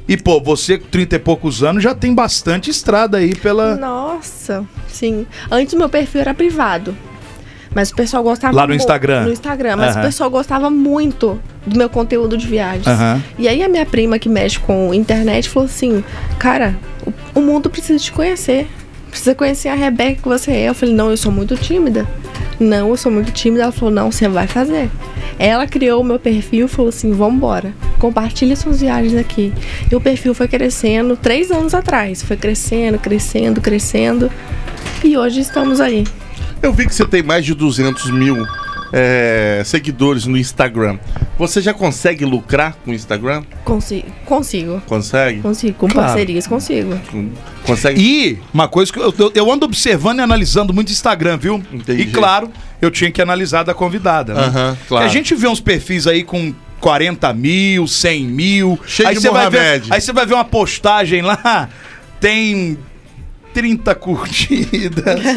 E 0.09 0.17
pô, 0.17 0.41
você 0.41 0.79
com 0.79 0.87
30 0.87 1.17
e 1.17 1.19
poucos 1.19 1.61
anos 1.61 1.83
já 1.83 1.93
tem 1.93 2.15
bastante 2.15 2.71
estrada 2.71 3.19
aí 3.19 3.35
pela. 3.35 3.75
Nossa, 3.75 4.65
sim. 4.87 5.27
Antes 5.51 5.75
o 5.75 5.77
meu 5.77 5.87
perfil 5.87 6.21
era 6.21 6.33
privado. 6.33 6.97
Mas 7.75 7.91
o 7.91 7.95
pessoal 7.95 8.23
gostava 8.23 8.55
Lá 8.55 8.65
no 8.65 8.73
Instagram? 8.73 9.25
No 9.25 9.31
Instagram, 9.31 9.75
mas 9.75 9.91
Aham. 9.91 9.99
o 9.99 10.05
pessoal 10.07 10.29
gostava 10.31 10.71
muito 10.71 11.39
do 11.63 11.77
meu 11.77 11.87
conteúdo 11.87 12.35
de 12.35 12.47
viagens. 12.47 12.87
Aham. 12.87 13.21
E 13.37 13.47
aí 13.47 13.61
a 13.61 13.69
minha 13.69 13.85
prima 13.85 14.17
que 14.17 14.27
mexe 14.27 14.59
com 14.59 14.91
internet 14.91 15.47
falou 15.47 15.67
assim: 15.67 16.03
"Cara, 16.39 16.75
o, 17.05 17.39
o 17.39 17.41
mundo 17.43 17.69
precisa 17.69 17.99
te 17.99 18.11
conhecer. 18.11 18.67
Precisa 19.11 19.35
conhecer 19.35 19.69
a 19.69 19.75
Rebeca 19.75 20.23
que 20.23 20.27
você 20.27 20.49
é". 20.49 20.69
Eu 20.69 20.73
falei: 20.73 20.95
"Não, 20.95 21.11
eu 21.11 21.17
sou 21.17 21.31
muito 21.31 21.55
tímida". 21.55 22.07
Não, 22.59 22.89
eu 22.89 22.97
sou 22.97 23.11
muito 23.11 23.31
tímida. 23.31 23.61
Ela 23.61 23.71
falou: 23.71 23.93
"Não, 23.93 24.11
você 24.11 24.27
vai 24.27 24.47
fazer". 24.47 24.89
Ela 25.37 25.67
criou 25.67 26.01
o 26.01 26.03
meu 26.03 26.17
perfil 26.17 26.65
e 26.65 26.67
falou 26.67 26.89
assim: 26.89 27.11
Vambora, 27.11 27.71
compartilha 27.99 28.55
suas 28.55 28.81
viagens 28.81 29.15
aqui. 29.15 29.53
E 29.91 29.95
o 29.95 30.01
perfil 30.01 30.33
foi 30.33 30.47
crescendo 30.47 31.15
três 31.15 31.51
anos 31.51 31.73
atrás. 31.73 32.23
Foi 32.23 32.37
crescendo, 32.37 32.97
crescendo, 32.97 33.61
crescendo. 33.61 34.31
E 35.03 35.17
hoje 35.17 35.41
estamos 35.41 35.79
aí. 35.79 36.05
Eu 36.61 36.73
vi 36.73 36.85
que 36.87 36.95
você 36.95 37.05
tem 37.05 37.21
mais 37.21 37.45
de 37.45 37.53
200 37.53 38.09
mil 38.11 38.45
é, 38.91 39.61
seguidores 39.65 40.25
no 40.25 40.37
Instagram. 40.37 40.97
Você 41.37 41.61
já 41.61 41.73
consegue 41.73 42.25
lucrar 42.25 42.75
com 42.83 42.91
o 42.91 42.93
Instagram? 42.93 43.43
Consigo, 43.63 44.07
consigo, 44.25 44.81
Consegue? 44.85 45.39
consigo. 45.41 45.73
Com 45.77 45.87
Claro. 45.87 46.07
parcerias, 46.09 46.45
consigo. 46.47 46.99
Consegue? 47.63 48.01
E 48.01 48.39
uma 48.53 48.67
coisa 48.67 48.91
que 48.91 48.99
eu, 48.99 49.13
eu, 49.17 49.31
eu 49.33 49.51
ando 49.51 49.65
observando 49.65 50.19
e 50.19 50.21
analisando 50.21 50.73
muito 50.73 50.91
Instagram, 50.91 51.37
viu? 51.37 51.63
Entendi. 51.71 52.01
E 52.01 52.05
claro, 52.07 52.51
eu 52.81 52.91
tinha 52.91 53.09
que 53.09 53.21
analisar 53.21 53.63
da 53.63 53.73
convidada. 53.73 54.33
Né? 54.33 54.41
Aham, 54.43 54.77
claro. 54.87 55.05
A 55.05 55.07
gente 55.07 55.33
vê 55.33 55.47
uns 55.47 55.61
perfis 55.61 56.05
aí 56.07 56.23
com 56.23 56.53
40 56.79 57.33
mil, 57.33 57.87
100 57.87 58.23
mil. 58.25 58.79
Cheio 58.85 59.09
aí 59.09 59.15
de 59.15 59.21
você 59.21 59.29
vai 59.29 59.49
ver. 59.49 59.83
Aí 59.89 60.01
você 60.01 60.13
vai 60.13 60.25
ver 60.25 60.33
uma 60.33 60.45
postagem 60.45 61.21
lá, 61.21 61.69
tem 62.19 62.77
30 63.53 63.95
curtidas. 63.95 65.19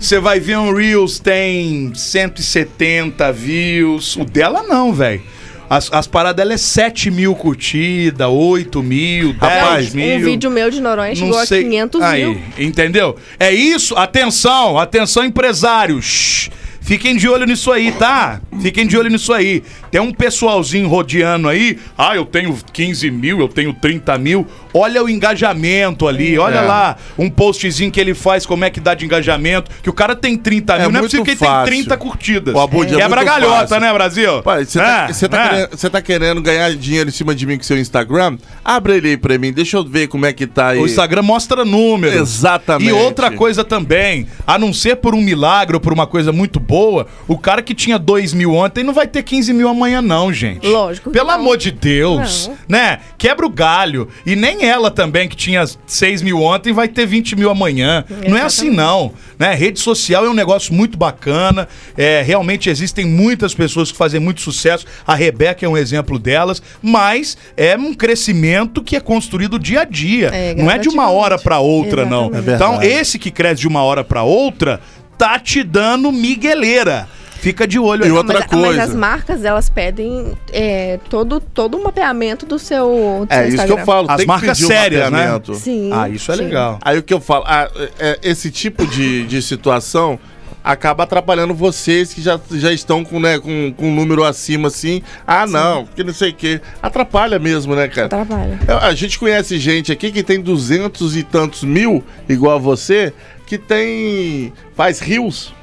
Você 0.00 0.20
vai 0.20 0.38
ver 0.38 0.56
um 0.56 0.72
Reels, 0.72 1.18
tem 1.18 1.92
170 1.92 3.32
views. 3.32 4.14
O 4.14 4.24
dela 4.24 4.62
não, 4.62 4.92
velho. 4.92 5.20
As, 5.68 5.92
as 5.92 6.06
paradas 6.06 6.36
dela 6.36 6.54
é 6.54 6.56
7 6.56 7.10
mil 7.10 7.34
curtidas, 7.34 8.26
8 8.26 8.82
mil, 8.82 9.32
10 9.34 9.38
Rapaz, 9.40 9.94
mil. 9.94 10.16
Um 10.16 10.20
vídeo 10.20 10.50
meu 10.50 10.70
de 10.70 10.80
Noronha 10.80 11.14
chegou 11.14 11.30
Não 11.30 11.38
a 11.40 11.44
sei. 11.44 11.64
500 11.64 12.00
Aí, 12.00 12.24
mil. 12.24 12.40
entendeu? 12.58 13.16
É 13.38 13.52
isso. 13.52 13.94
Atenção, 13.96 14.78
atenção, 14.78 15.24
empresários. 15.24 16.48
Fiquem 16.88 17.16
de 17.16 17.28
olho 17.28 17.44
nisso 17.44 17.70
aí, 17.70 17.92
tá? 17.92 18.40
Fiquem 18.62 18.86
de 18.86 18.96
olho 18.96 19.10
nisso 19.10 19.30
aí. 19.34 19.62
Tem 19.90 20.00
um 20.00 20.10
pessoalzinho 20.10 20.88
rodeando 20.88 21.46
aí. 21.46 21.78
Ah, 21.98 22.16
eu 22.16 22.24
tenho 22.24 22.56
15 22.72 23.10
mil, 23.10 23.40
eu 23.40 23.46
tenho 23.46 23.74
30 23.74 24.16
mil. 24.16 24.46
Olha 24.78 25.02
o 25.02 25.08
engajamento 25.08 26.06
ali. 26.06 26.38
Olha 26.38 26.58
É. 26.58 26.62
lá 26.62 26.96
um 27.18 27.28
postzinho 27.30 27.90
que 27.90 28.00
ele 28.00 28.14
faz, 28.14 28.46
como 28.46 28.64
é 28.64 28.70
que 28.70 28.80
dá 28.80 28.94
de 28.94 29.04
engajamento. 29.04 29.70
Que 29.82 29.90
o 29.90 29.92
cara 29.92 30.14
tem 30.14 30.36
30 30.36 30.74
É 30.74 30.80
mil, 30.82 30.90
não 30.90 31.00
é 31.00 31.02
possível 31.02 31.24
que 31.24 31.30
ele 31.32 31.38
tem 31.38 31.64
30 31.64 31.96
curtidas. 31.96 32.54
O 32.54 32.60
Abud, 32.60 32.92
é 32.92 32.96
Quebra 32.98 33.16
muito 33.16 33.24
galhota, 33.30 33.60
fácil. 33.68 33.80
né, 33.80 33.92
Brasil? 33.92 34.42
Pai, 34.42 34.64
você 34.64 34.78
tá, 34.78 35.08
É, 35.10 35.28
tá 35.28 35.44
é. 35.44 35.48
querendo, 35.68 35.90
tá 35.90 36.02
querendo 36.02 36.42
ganhar 36.42 36.74
dinheiro 36.74 37.08
em 37.08 37.12
cima 37.12 37.34
de 37.34 37.46
mim 37.46 37.56
com 37.56 37.62
seu 37.64 37.78
Instagram? 37.78 38.38
Abre 38.64 38.94
ele 38.96 39.08
aí 39.10 39.16
pra 39.16 39.36
mim, 39.38 39.52
deixa 39.52 39.76
eu 39.76 39.84
ver 39.84 40.08
como 40.08 40.26
é 40.26 40.32
que 40.32 40.46
tá 40.46 40.68
aí. 40.68 40.78
O 40.78 40.86
Instagram 40.86 41.22
mostra 41.22 41.64
números. 41.64 42.14
Exatamente. 42.16 42.88
E 42.88 42.92
outra 42.92 43.30
coisa 43.30 43.64
também, 43.64 44.26
a 44.46 44.58
não 44.58 44.72
ser 44.72 44.96
por 44.96 45.14
um 45.14 45.20
milagre 45.20 45.74
ou 45.76 45.80
por 45.80 45.92
uma 45.92 46.06
coisa 46.06 46.32
muito 46.32 46.58
boa, 46.60 47.06
o 47.26 47.38
cara 47.38 47.62
que 47.62 47.74
tinha 47.74 47.98
2 47.98 48.32
mil 48.34 48.54
ontem 48.54 48.84
não 48.84 48.92
vai 48.92 49.06
ter 49.06 49.22
15 49.22 49.52
mil 49.52 49.68
amanhã, 49.68 50.00
não, 50.02 50.32
gente. 50.32 50.66
Lógico 50.66 51.10
Pelo 51.10 51.28
não. 51.28 51.34
amor 51.34 51.56
de 51.56 51.70
Deus. 51.70 52.48
Não. 52.48 52.78
Né? 52.78 52.98
Quebra 53.16 53.46
o 53.46 53.50
galho. 53.50 54.08
E 54.24 54.36
nem 54.36 54.64
ela 54.68 54.90
também, 54.90 55.28
que 55.28 55.36
tinha 55.36 55.64
6 55.86 56.22
mil 56.22 56.42
ontem, 56.42 56.72
vai 56.72 56.88
ter 56.88 57.06
20 57.06 57.36
mil 57.36 57.50
amanhã. 57.50 58.04
Não 58.28 58.36
é 58.36 58.42
assim, 58.42 58.70
não. 58.70 59.12
Né? 59.38 59.54
Rede 59.54 59.80
social 59.80 60.24
é 60.24 60.30
um 60.30 60.34
negócio 60.34 60.72
muito 60.74 60.98
bacana. 60.98 61.68
É, 61.96 62.22
realmente 62.22 62.68
existem 62.68 63.04
muitas 63.04 63.54
pessoas 63.54 63.90
que 63.90 63.98
fazem 63.98 64.20
muito 64.20 64.40
sucesso. 64.40 64.86
A 65.06 65.14
Rebeca 65.14 65.64
é 65.64 65.68
um 65.68 65.76
exemplo 65.76 66.18
delas. 66.18 66.62
Mas 66.82 67.36
é 67.56 67.76
um 67.76 67.94
crescimento 67.94 68.82
que 68.82 68.96
é 68.96 69.00
construído 69.00 69.58
dia 69.58 69.82
a 69.82 69.84
dia. 69.84 70.28
É, 70.28 70.54
não 70.54 70.70
é 70.70 70.78
de 70.78 70.88
uma 70.88 71.10
hora 71.10 71.38
para 71.38 71.58
outra, 71.58 72.04
não. 72.04 72.26
Exatamente. 72.26 72.50
É 72.50 72.54
então, 72.54 72.82
esse 72.82 73.18
que 73.18 73.30
cresce 73.30 73.62
de 73.62 73.68
uma 73.68 73.82
hora 73.82 74.04
para 74.04 74.22
outra, 74.22 74.80
tá 75.16 75.38
te 75.38 75.62
dando 75.62 76.12
migueleira. 76.12 77.08
Fica 77.48 77.66
de 77.66 77.78
olho 77.78 78.06
E 78.06 78.10
outra 78.10 78.40
mas, 78.40 78.46
coisa. 78.50 78.66
mas 78.76 78.90
as 78.90 78.94
marcas, 78.94 79.44
elas 79.44 79.70
pedem 79.70 80.32
é, 80.52 80.98
todo, 81.08 81.40
todo 81.40 81.78
o 81.78 81.82
mapeamento 81.84 82.44
do 82.44 82.58
seu, 82.58 83.26
do 83.26 83.32
É 83.32 83.36
seu 83.36 83.48
isso 83.48 83.56
que 83.56 83.62
Instagram. 83.62 83.80
eu 83.80 83.86
falo. 83.86 84.06
As 84.10 84.16
tem 84.16 84.24
que 84.24 84.26
marcas 84.26 84.58
pedir 84.58 84.64
um 84.64 84.68
sérias, 84.68 85.00
né? 85.04 85.10
mapeamento. 85.10 85.54
Sim. 85.54 85.90
Ah, 85.92 86.08
isso 86.08 86.30
é 86.30 86.36
sim. 86.36 86.42
legal. 86.44 86.78
Aí 86.82 86.98
o 86.98 87.02
que 87.02 87.14
eu 87.14 87.20
falo, 87.20 87.44
ah, 87.46 87.70
é, 87.98 88.18
esse 88.22 88.50
tipo 88.50 88.86
de, 88.86 89.24
de 89.26 89.40
situação 89.40 90.18
acaba 90.62 91.04
atrapalhando 91.04 91.54
vocês 91.54 92.12
que 92.12 92.20
já, 92.20 92.38
já 92.52 92.70
estão 92.70 93.02
com, 93.02 93.18
né, 93.18 93.38
com, 93.38 93.72
com 93.74 93.88
um 93.88 93.94
número 93.94 94.22
acima 94.24 94.68
assim. 94.68 95.00
Ah, 95.26 95.46
não, 95.46 95.86
que 95.86 96.04
não 96.04 96.12
sei 96.12 96.30
o 96.30 96.34
quê. 96.34 96.60
Atrapalha 96.82 97.38
mesmo, 97.38 97.74
né, 97.74 97.88
cara? 97.88 98.08
Trabalha. 98.08 98.58
Eu- 98.68 98.76
A 98.78 98.94
gente 98.94 99.18
conhece 99.18 99.58
gente 99.58 99.90
aqui 99.90 100.12
que 100.12 100.22
tem 100.22 100.38
duzentos 100.40 101.16
e 101.16 101.22
tantos 101.22 101.64
mil, 101.64 102.04
igual 102.28 102.56
a 102.56 102.58
você, 102.58 103.14
que 103.46 103.56
tem. 103.56 104.52
faz 104.76 105.00
rios 105.00 105.54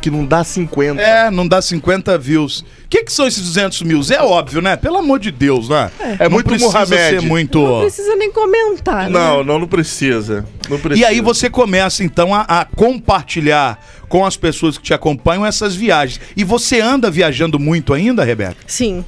que 0.00 0.10
não 0.10 0.24
dá 0.24 0.42
50. 0.42 1.00
É, 1.00 1.30
não 1.30 1.46
dá 1.46 1.60
50 1.60 2.16
views. 2.18 2.60
O 2.60 2.64
que, 2.88 3.04
que 3.04 3.12
são 3.12 3.26
esses 3.26 3.42
200 3.42 3.82
mil? 3.82 4.00
É 4.10 4.22
óbvio, 4.22 4.60
né? 4.60 4.76
Pelo 4.76 4.96
amor 4.98 5.18
de 5.20 5.30
Deus, 5.30 5.68
né? 5.68 5.90
É 6.18 6.24
Não 6.24 6.30
muito 6.30 6.46
precisa 6.46 6.72
Mohamed. 6.72 6.96
ser 6.96 7.20
muito... 7.22 7.58
Não 7.60 7.80
precisa 7.82 8.16
nem 8.16 8.32
comentar, 8.32 9.04
né? 9.04 9.10
Não, 9.10 9.44
não, 9.44 9.58
não 9.60 9.68
precisa. 9.68 10.44
Não 10.68 10.78
precisa. 10.78 11.06
E 11.06 11.08
aí 11.08 11.20
você 11.20 11.48
começa, 11.50 12.02
então, 12.02 12.34
a, 12.34 12.40
a 12.40 12.64
compartilhar 12.64 13.78
com 14.08 14.24
as 14.24 14.36
pessoas 14.36 14.76
que 14.76 14.84
te 14.84 14.94
acompanham 14.94 15.44
essas 15.46 15.74
viagens. 15.76 16.20
E 16.36 16.42
você 16.42 16.80
anda 16.80 17.10
viajando 17.10 17.58
muito 17.58 17.92
ainda, 17.94 18.24
Rebeca? 18.24 18.56
Sim. 18.66 19.04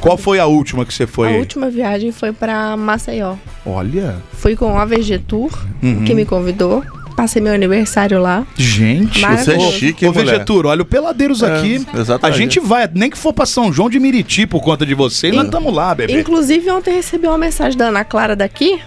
Qual 0.00 0.16
foi 0.16 0.38
a 0.38 0.46
última 0.46 0.86
que 0.86 0.94
você 0.94 1.06
foi? 1.06 1.34
A 1.34 1.36
última 1.38 1.68
viagem 1.68 2.10
foi 2.10 2.32
pra 2.32 2.74
Maceió. 2.74 3.34
Olha. 3.66 4.16
Fui 4.32 4.56
com 4.56 4.78
a 4.78 4.84
VG 4.86 5.18
Tour, 5.18 5.50
Uhum. 5.82 6.04
que 6.04 6.14
me 6.14 6.24
convidou. 6.24 6.82
Passei 7.20 7.42
meu 7.42 7.52
aniversário 7.54 8.20
lá. 8.20 8.46
Gente, 8.56 9.20
Você 9.20 9.52
é 9.54 9.60
chique, 9.60 10.04
hein, 10.04 10.10
Ô, 10.10 10.14
mulher? 10.14 10.32
Vegeturo, 10.32 10.68
olha 10.68 10.82
o 10.82 10.84
Peladeiros 10.84 11.42
É, 11.42 11.52
aqui. 11.56 11.86
exatamente. 11.94 12.34
A 12.34 12.38
gente 12.38 12.60
vai, 12.60 12.88
nem 12.94 13.10
que 13.10 13.18
for 13.18 13.32
pra 13.32 13.46
São 13.46 13.72
João 13.72 13.88
de 13.90 13.98
Miriti 14.00 14.46
por 14.46 14.60
conta 14.62 14.84
de 14.86 14.94
você, 14.94 15.28
e 15.28 15.32
nós 15.32 15.44
estamos 15.44 15.72
lá, 15.74 15.94
bebê. 15.94 16.18
Inclusive, 16.18 16.70
ontem 16.70 16.94
recebi 16.94 17.26
uma 17.26 17.38
mensagem 17.38 17.76
da 17.78 17.86
Ana 17.86 18.04
Clara 18.04 18.34
daqui. 18.36 18.80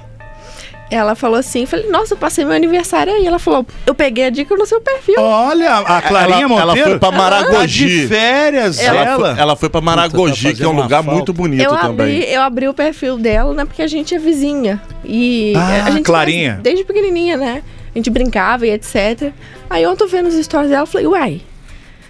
Ela 0.91 1.15
falou 1.15 1.39
assim, 1.39 1.65
falei, 1.65 1.89
nossa, 1.89 2.13
eu 2.13 2.17
passei 2.17 2.45
meu 2.45 2.53
aniversário 2.53 3.11
aí. 3.13 3.25
Ela 3.25 3.39
falou, 3.39 3.65
eu 3.83 3.95
peguei 3.95 4.25
a 4.25 4.29
dica 4.29 4.55
no 4.55 4.63
seu 4.63 4.79
perfil. 4.79 5.15
Olha, 5.17 5.77
a 5.77 6.01
Clarinha 6.03 6.43
ela, 6.43 6.53
ela 6.53 6.65
Monteiro. 6.67 6.89
foi 6.91 6.99
pra 6.99 7.09
Tá 7.09 7.15
de 7.15 7.17
Maragogi. 7.17 8.07
férias, 8.07 8.79
Ela 8.79 8.99
ela. 8.99 9.07
Ela 9.07 9.17
foi, 9.33 9.41
ela 9.41 9.55
foi 9.55 9.69
pra 9.69 9.81
Maragogi, 9.81 10.35
Puta, 10.43 10.49
tá 10.51 10.55
que 10.57 10.63
é 10.63 10.67
um 10.67 10.75
lugar 10.75 11.01
falta. 11.03 11.11
muito 11.15 11.33
bonito 11.33 11.63
eu 11.63 11.71
também. 11.77 12.17
abri, 12.21 12.31
eu 12.33 12.41
abri 12.43 12.67
o 12.67 12.73
perfil 12.75 13.17
dela, 13.17 13.55
né? 13.55 13.65
Porque 13.65 13.81
a 13.81 13.87
gente 13.87 14.13
é 14.13 14.19
vizinha. 14.19 14.79
E 15.03 15.53
Ah, 15.55 15.85
a 15.87 15.91
gente 15.91 16.03
Clarinha. 16.03 16.59
Desde 16.61 16.83
pequenininha, 16.83 17.37
né? 17.37 17.63
A 17.93 17.97
gente 17.99 18.09
brincava 18.09 18.65
e 18.65 18.71
etc. 18.71 19.31
Aí 19.69 19.85
ontem 19.85 20.03
eu 20.03 20.07
vendo 20.07 20.27
os 20.27 20.35
stories 20.45 20.69
dela, 20.69 20.83
eu 20.83 20.87
falei, 20.87 21.07
uai, 21.07 21.41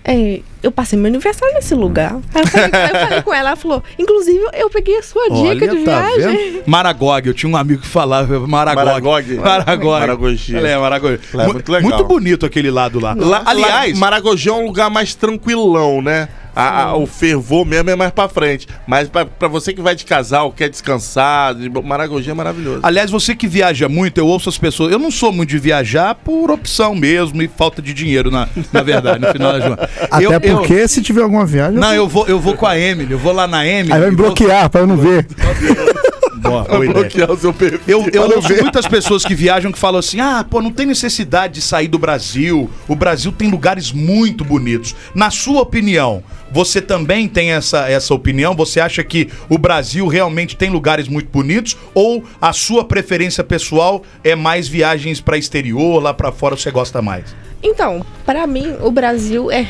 é, 0.06 0.42
eu 0.62 0.72
passei 0.72 0.98
meu 1.00 1.08
aniversário 1.08 1.54
nesse 1.56 1.74
lugar. 1.76 2.20
Aí 2.34 2.42
eu 2.42 2.48
falei, 2.48 2.68
eu 2.68 3.00
falei 3.08 3.22
com 3.24 3.34
ela, 3.34 3.50
ela 3.50 3.56
falou, 3.58 3.84
inclusive 3.98 4.40
eu 4.54 4.70
peguei 4.70 4.98
a 4.98 5.04
sua 5.04 5.30
dica 5.30 5.68
de 5.68 5.84
tá 5.84 6.02
viagem. 6.10 6.52
vendo? 6.54 6.64
Maragog, 6.66 7.28
eu 7.28 7.34
tinha 7.34 7.50
um 7.50 7.56
amigo 7.56 7.82
que 7.82 7.88
falava 7.88 8.40
Maragog. 8.48 8.86
Maragog. 8.86 9.36
Maragog. 9.36 9.86
Maragogi. 10.00 10.56
É, 10.58 10.78
Maragogi. 10.78 11.20
É 11.34 11.38
Mu- 11.48 11.54
muito 11.54 11.72
legal. 11.72 11.90
Muito 11.90 12.04
bonito 12.06 12.46
aquele 12.46 12.70
lado 12.72 13.00
lá. 13.00 13.14
Lá, 13.18 13.44
Aliás, 13.46 13.74
Aliás, 13.74 14.00
Maragogi 14.00 14.50
é 14.50 14.54
um 14.54 14.66
lugar 14.66 14.90
mais 14.90 15.16
tranquilão, 15.16 16.02
né? 16.02 16.28
A- 16.56 16.84
a- 16.84 16.96
o 16.96 17.06
fervor 17.08 17.66
mesmo 17.66 17.90
é 17.90 17.96
mais 17.96 18.12
pra 18.12 18.30
frente. 18.30 18.68
Mas 18.88 19.08
pra, 19.10 19.26
pra 19.26 19.48
você 19.48 19.74
que 19.74 19.82
vai 19.82 19.96
de 19.96 20.06
casal, 20.06 20.52
quer 20.52 20.70
descansar, 20.70 21.56
de- 21.56 21.70
Maragogi 21.70 22.30
é 22.30 22.34
maravilhoso. 22.34 22.80
aliás, 22.84 23.10
você 23.10 23.36
que 23.36 23.48
viaja 23.48 23.90
muito, 23.90 24.18
eu 24.20 24.28
ouço 24.28 24.50
as 24.50 24.58
pessoas. 24.58 24.92
Eu 24.92 25.00
não 25.00 25.10
sou 25.12 25.32
muito 25.32 25.50
de 25.50 25.58
viajar 25.60 26.16
por 26.16 26.52
opção 26.52 26.94
mesmo 26.96 27.42
e 27.42 27.48
falta 27.48 27.82
de 27.82 27.94
dinheiro, 27.94 28.30
na, 28.30 28.48
na 28.72 28.84
verdade, 28.84 29.20
no 29.20 29.32
final 29.32 29.54
das 29.54 29.64
contas. 29.68 29.90
Até 30.12 30.26
Eu- 30.26 30.32
eu- 30.32 30.40
porque 30.58 30.88
se 30.88 31.02
tiver 31.02 31.22
alguma 31.24 31.46
viagem. 31.46 31.80
Não, 31.80 31.94
eu 31.94 32.08
vou, 32.08 32.28
eu 32.28 32.40
vou 32.40 32.56
com 32.56 32.66
a 32.68 32.78
Emily, 32.78 33.12
eu 33.14 33.20
vou 33.20 33.34
lá 33.34 33.48
na 33.48 33.66
Emily. 33.66 33.92
Aí 33.94 34.00
vai 34.00 34.10
me 34.10 34.14
e 34.14 34.18
vou- 34.18 34.28
bloquear 34.28 34.70
pra 34.70 34.82
eu 34.82 34.88
não 34.88 34.98
ver. 34.98 35.26
Boa, 36.44 36.64
boa 36.64 36.86
ideia. 36.86 36.94
Bloquear 36.94 37.32
o 37.32 37.38
seu 37.38 37.54
perfil. 37.54 37.80
Eu, 37.88 38.06
eu 38.12 38.24
ouço 38.36 38.54
muitas 38.62 38.86
pessoas 38.86 39.24
que 39.24 39.34
viajam 39.34 39.72
que 39.72 39.80
falam 39.80 40.00
assim: 40.00 40.20
ah, 40.20 40.46
pô, 40.48 40.62
não 40.62 40.72
tem 40.72 40.86
necessidade 40.86 41.54
de 41.54 41.62
sair 41.62 41.88
do 41.88 41.98
Brasil. 41.98 42.70
O 42.88 42.96
Brasil 42.96 43.32
tem 43.32 43.50
lugares 43.50 43.94
muito 43.94 44.44
bonitos. 44.44 44.94
Na 45.16 45.32
sua 45.32 45.62
opinião, 45.62 46.22
você 46.54 46.80
também 46.80 47.28
tem 47.28 47.52
essa, 47.52 47.90
essa 47.90 48.14
opinião? 48.14 48.56
Você 48.56 48.80
acha 48.80 49.04
que 49.04 49.28
o 49.50 49.58
Brasil 49.58 50.06
realmente 50.08 50.56
tem 50.56 50.70
lugares 50.70 51.08
muito 51.08 51.28
bonitos? 51.30 51.76
Ou 51.96 52.24
a 52.40 52.54
sua 52.54 52.86
preferência 52.86 53.44
pessoal 53.44 54.04
é 54.24 54.36
mais 54.36 54.68
viagens 54.68 55.20
para 55.20 55.36
exterior, 55.36 56.02
lá 56.02 56.14
para 56.14 56.32
fora 56.32 56.56
você 56.56 56.70
gosta 56.70 57.02
mais? 57.02 57.36
Então, 57.64 58.06
pra 58.24 58.46
mim, 58.46 58.76
o 58.82 58.92
Brasil 58.92 59.50
é, 59.50 59.68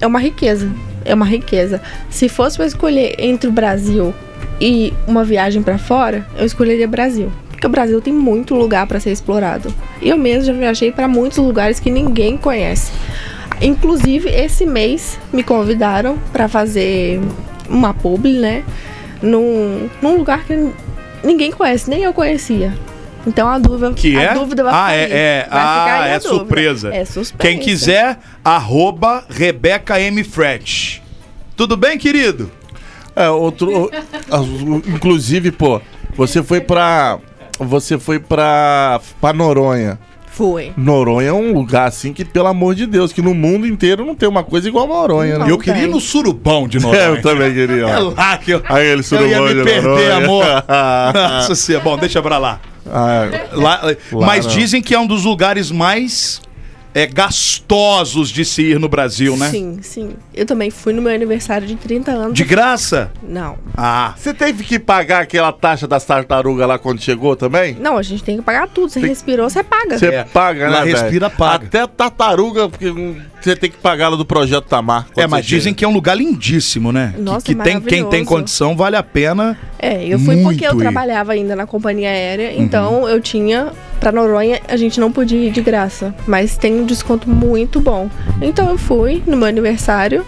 é 0.00 0.06
uma 0.06 0.20
riqueza. 0.20 0.70
É 1.04 1.12
uma 1.12 1.26
riqueza. 1.26 1.82
Se 2.08 2.28
fosse 2.28 2.56
pra 2.56 2.66
escolher 2.66 3.16
entre 3.18 3.48
o 3.48 3.52
Brasil 3.52 4.14
e 4.60 4.92
uma 5.08 5.24
viagem 5.24 5.62
pra 5.62 5.78
fora, 5.78 6.24
eu 6.38 6.46
escolheria 6.46 6.86
Brasil. 6.86 7.32
Porque 7.50 7.66
o 7.66 7.70
Brasil 7.70 8.00
tem 8.00 8.12
muito 8.12 8.54
lugar 8.54 8.86
pra 8.86 9.00
ser 9.00 9.10
explorado. 9.10 9.74
Eu 10.00 10.16
mesmo 10.16 10.44
já 10.44 10.52
viajei 10.52 10.92
pra 10.92 11.08
muitos 11.08 11.38
lugares 11.38 11.80
que 11.80 11.90
ninguém 11.90 12.36
conhece. 12.36 12.92
Inclusive, 13.60 14.28
esse 14.28 14.66
mês 14.66 15.18
me 15.32 15.42
convidaram 15.42 16.18
pra 16.32 16.48
fazer 16.48 17.20
uma 17.68 17.94
publi, 17.94 18.38
né? 18.38 18.64
Num, 19.22 19.88
num 20.02 20.16
lugar 20.16 20.44
que 20.44 20.70
ninguém 21.22 21.50
conhece, 21.50 21.88
nem 21.88 22.02
eu 22.02 22.12
conhecia. 22.12 22.74
Então 23.26 23.48
a 23.48 23.58
dúvida, 23.58 23.92
Que 23.94 24.16
a 24.18 24.22
é? 24.22 24.34
dúvida 24.34 24.62
vai 24.62 24.72
ah, 24.72 24.76
ficar 24.76 24.92
é, 24.92 25.18
é, 25.18 25.38
Vai 25.40 25.46
ficar 25.48 26.00
ah, 26.02 26.06
é 26.06 26.18
dúvida. 26.18 26.28
surpresa. 26.28 26.94
É 26.94 27.04
suspense. 27.04 27.38
Quem 27.38 27.58
quiser, 27.58 28.18
arroba 28.44 29.24
Rebeca 29.30 29.98
M. 29.98 30.22
Fret. 30.22 31.02
Tudo 31.56 31.76
bem, 31.76 31.96
querido? 31.96 32.50
É, 33.16 33.30
outro. 33.30 33.90
Inclusive, 34.86 35.52
pô, 35.52 35.80
você 36.16 36.42
foi 36.42 36.60
pra. 36.60 37.18
Você 37.58 37.98
foi 37.98 38.18
pra. 38.18 39.00
pra 39.20 39.32
Noronha. 39.32 39.98
Foi. 40.34 40.72
Noronha 40.76 41.28
é 41.28 41.32
um 41.32 41.52
lugar 41.52 41.86
assim 41.86 42.12
que, 42.12 42.24
pelo 42.24 42.48
amor 42.48 42.74
de 42.74 42.86
Deus, 42.86 43.12
que 43.12 43.22
no 43.22 43.32
mundo 43.32 43.66
inteiro 43.66 44.04
não 44.04 44.14
tem 44.16 44.28
uma 44.28 44.42
coisa 44.42 44.66
igual 44.68 44.84
a 44.84 44.88
Noronha, 44.88 45.38
né? 45.38 45.46
eu 45.48 45.56
queria 45.56 45.82
ir 45.84 45.88
no 45.88 46.00
surubão 46.00 46.66
de 46.66 46.78
É, 46.78 46.80
Noronha. 46.80 47.02
eu 47.04 47.22
também 47.22 47.54
queria. 47.54 47.84
É 47.94 47.98
lá 48.00 48.36
que 48.38 48.50
eu, 48.50 48.62
Aí 48.68 48.86
ele 48.86 49.02
eu 49.12 49.28
ia 49.28 49.40
me 49.40 49.54
de 49.54 49.62
perder, 49.62 49.82
Noronha. 49.82 50.16
amor. 50.16 50.44
Nossa 51.14 51.54
senhora. 51.54 51.84
Bom, 51.84 51.96
deixa 51.96 52.20
pra 52.20 52.38
lá. 52.38 52.60
Ah, 52.86 53.22
Lá- 53.52 53.80
mas 54.12 54.44
não. 54.46 54.52
dizem 54.54 54.82
que 54.82 54.94
é 54.94 54.98
um 54.98 55.06
dos 55.06 55.24
lugares 55.24 55.70
mais 55.70 56.40
é, 56.94 57.06
gastosos 57.06 58.30
de 58.30 58.44
se 58.44 58.62
ir 58.62 58.78
no 58.78 58.88
Brasil, 58.88 59.36
né? 59.36 59.50
Sim, 59.50 59.78
sim. 59.82 60.10
Eu 60.34 60.46
também 60.46 60.70
fui 60.70 60.92
no 60.92 61.02
meu 61.02 61.12
aniversário 61.12 61.66
de 61.66 61.74
30 61.76 62.10
anos. 62.12 62.34
De 62.34 62.44
graça? 62.44 63.10
Não. 63.22 63.56
Ah. 63.76 64.14
Você 64.16 64.32
teve 64.32 64.62
que 64.64 64.78
pagar 64.78 65.22
aquela 65.22 65.52
taxa 65.52 65.86
das 65.88 66.04
tartarugas 66.04 66.66
lá 66.68 66.78
quando 66.78 67.00
chegou 67.00 67.34
também? 67.34 67.76
Não, 67.80 67.96
a 67.96 68.02
gente 68.02 68.22
tem 68.22 68.36
que 68.36 68.42
pagar 68.42 68.68
tudo. 68.68 68.90
Você 68.90 69.00
respirou, 69.00 69.48
você 69.50 69.62
paga. 69.62 69.98
Você 69.98 70.06
É. 70.06 70.24
paga, 70.24 70.66
né? 70.66 70.70
Lá 70.70 70.84
velho? 70.84 70.96
respira, 70.96 71.28
paga. 71.30 71.66
Até 71.66 71.86
tartaruga, 71.86 72.68
porque 72.68 72.88
hum, 72.90 73.16
você 73.40 73.56
tem 73.56 73.70
que 73.70 73.76
pagar 73.78 74.04
ela 74.06 74.16
do 74.16 74.24
projeto 74.24 74.64
Tamar. 74.66 75.06
É, 75.16 75.26
mas 75.26 75.44
dizem 75.44 75.74
que 75.74 75.84
é 75.84 75.88
um 75.88 75.92
lugar 75.92 76.16
lindíssimo, 76.16 76.92
né? 76.92 77.12
Que- 77.16 77.20
Nossa, 77.22 77.46
que, 77.46 77.54
tem, 77.54 77.80
quem 77.80 78.04
tem 78.06 78.24
condição 78.24 78.76
vale 78.76 78.96
a 78.96 79.02
pena. 79.02 79.58
É, 79.78 80.04
eu 80.06 80.18
fui 80.18 80.42
porque 80.42 80.64
eu 80.64 80.70
ir. 80.70 80.74
Uhum. 80.74 80.78
trabalhava 80.80 81.32
ainda 81.32 81.56
na 81.56 81.66
companhia 81.66 82.08
aérea, 82.08 82.54
então 82.56 83.08
eu 83.08 83.20
tinha. 83.20 83.72
Pra 84.04 84.12
Noronha 84.12 84.60
a 84.68 84.76
gente 84.76 85.00
não 85.00 85.10
podia 85.10 85.48
ir 85.48 85.50
de 85.50 85.62
graça, 85.62 86.14
mas 86.26 86.58
tem 86.58 86.74
um 86.78 86.84
desconto 86.84 87.26
muito 87.26 87.80
bom. 87.80 88.10
Então 88.42 88.68
eu 88.68 88.76
fui 88.76 89.22
no 89.26 89.34
meu 89.34 89.48
aniversário 89.48 90.26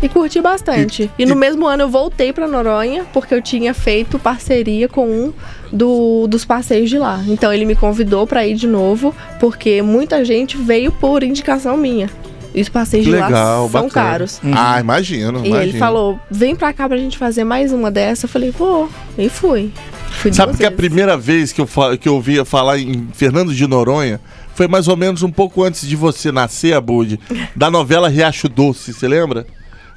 e 0.00 0.08
curti 0.08 0.40
bastante. 0.40 1.10
E, 1.18 1.26
no 1.26 1.34
mesmo 1.34 1.66
ano 1.66 1.82
eu 1.82 1.88
voltei 1.88 2.32
pra 2.32 2.46
Noronha 2.46 3.04
porque 3.12 3.34
eu 3.34 3.42
tinha 3.42 3.74
feito 3.74 4.20
parceria 4.20 4.88
com 4.88 5.08
um 5.08 5.32
do, 5.72 6.28
dos 6.28 6.44
passeios 6.44 6.88
de 6.88 6.96
lá. 6.96 7.20
Então 7.26 7.52
ele 7.52 7.64
me 7.64 7.74
convidou 7.74 8.24
pra 8.24 8.46
ir 8.46 8.54
de 8.54 8.68
novo 8.68 9.12
porque 9.40 9.82
muita 9.82 10.24
gente 10.24 10.56
veio 10.56 10.92
por 10.92 11.24
indicação 11.24 11.76
minha. 11.76 12.08
E 12.54 12.60
os 12.62 12.68
passeios 12.68 13.04
de 13.04 13.10
Legal, 13.10 13.30
lá 13.32 13.56
são 13.56 13.68
bacana. 13.68 13.90
caros. 13.90 14.40
Ah, 14.54 14.78
imagino, 14.78 15.40
E 15.44 15.48
imagino. 15.48 15.56
ele 15.70 15.72
falou, 15.76 16.20
vem 16.30 16.54
pra 16.54 16.72
cá 16.72 16.88
pra 16.88 16.96
gente 16.96 17.18
fazer 17.18 17.42
mais 17.42 17.72
uma 17.72 17.90
dessa. 17.90 18.26
Eu 18.26 18.28
falei, 18.28 18.52
vou. 18.52 18.88
E 19.18 19.28
fui. 19.28 19.72
Fui 20.18 20.32
Sabe 20.32 20.56
que 20.56 20.64
a 20.64 20.68
vezes. 20.68 20.76
primeira 20.76 21.16
vez 21.16 21.52
que 21.52 21.60
eu, 21.60 21.68
que 22.00 22.08
eu 22.08 22.14
ouvia 22.14 22.44
falar 22.44 22.78
em 22.78 23.08
Fernando 23.12 23.54
de 23.54 23.66
Noronha 23.66 24.20
foi 24.54 24.66
mais 24.66 24.88
ou 24.88 24.96
menos 24.96 25.22
um 25.22 25.30
pouco 25.30 25.62
antes 25.62 25.86
de 25.86 25.94
você 25.94 26.32
nascer, 26.32 26.74
Abud, 26.74 27.18
da 27.54 27.70
novela 27.70 28.08
Riacho 28.08 28.48
Doce, 28.48 28.92
você 28.92 29.06
lembra? 29.06 29.46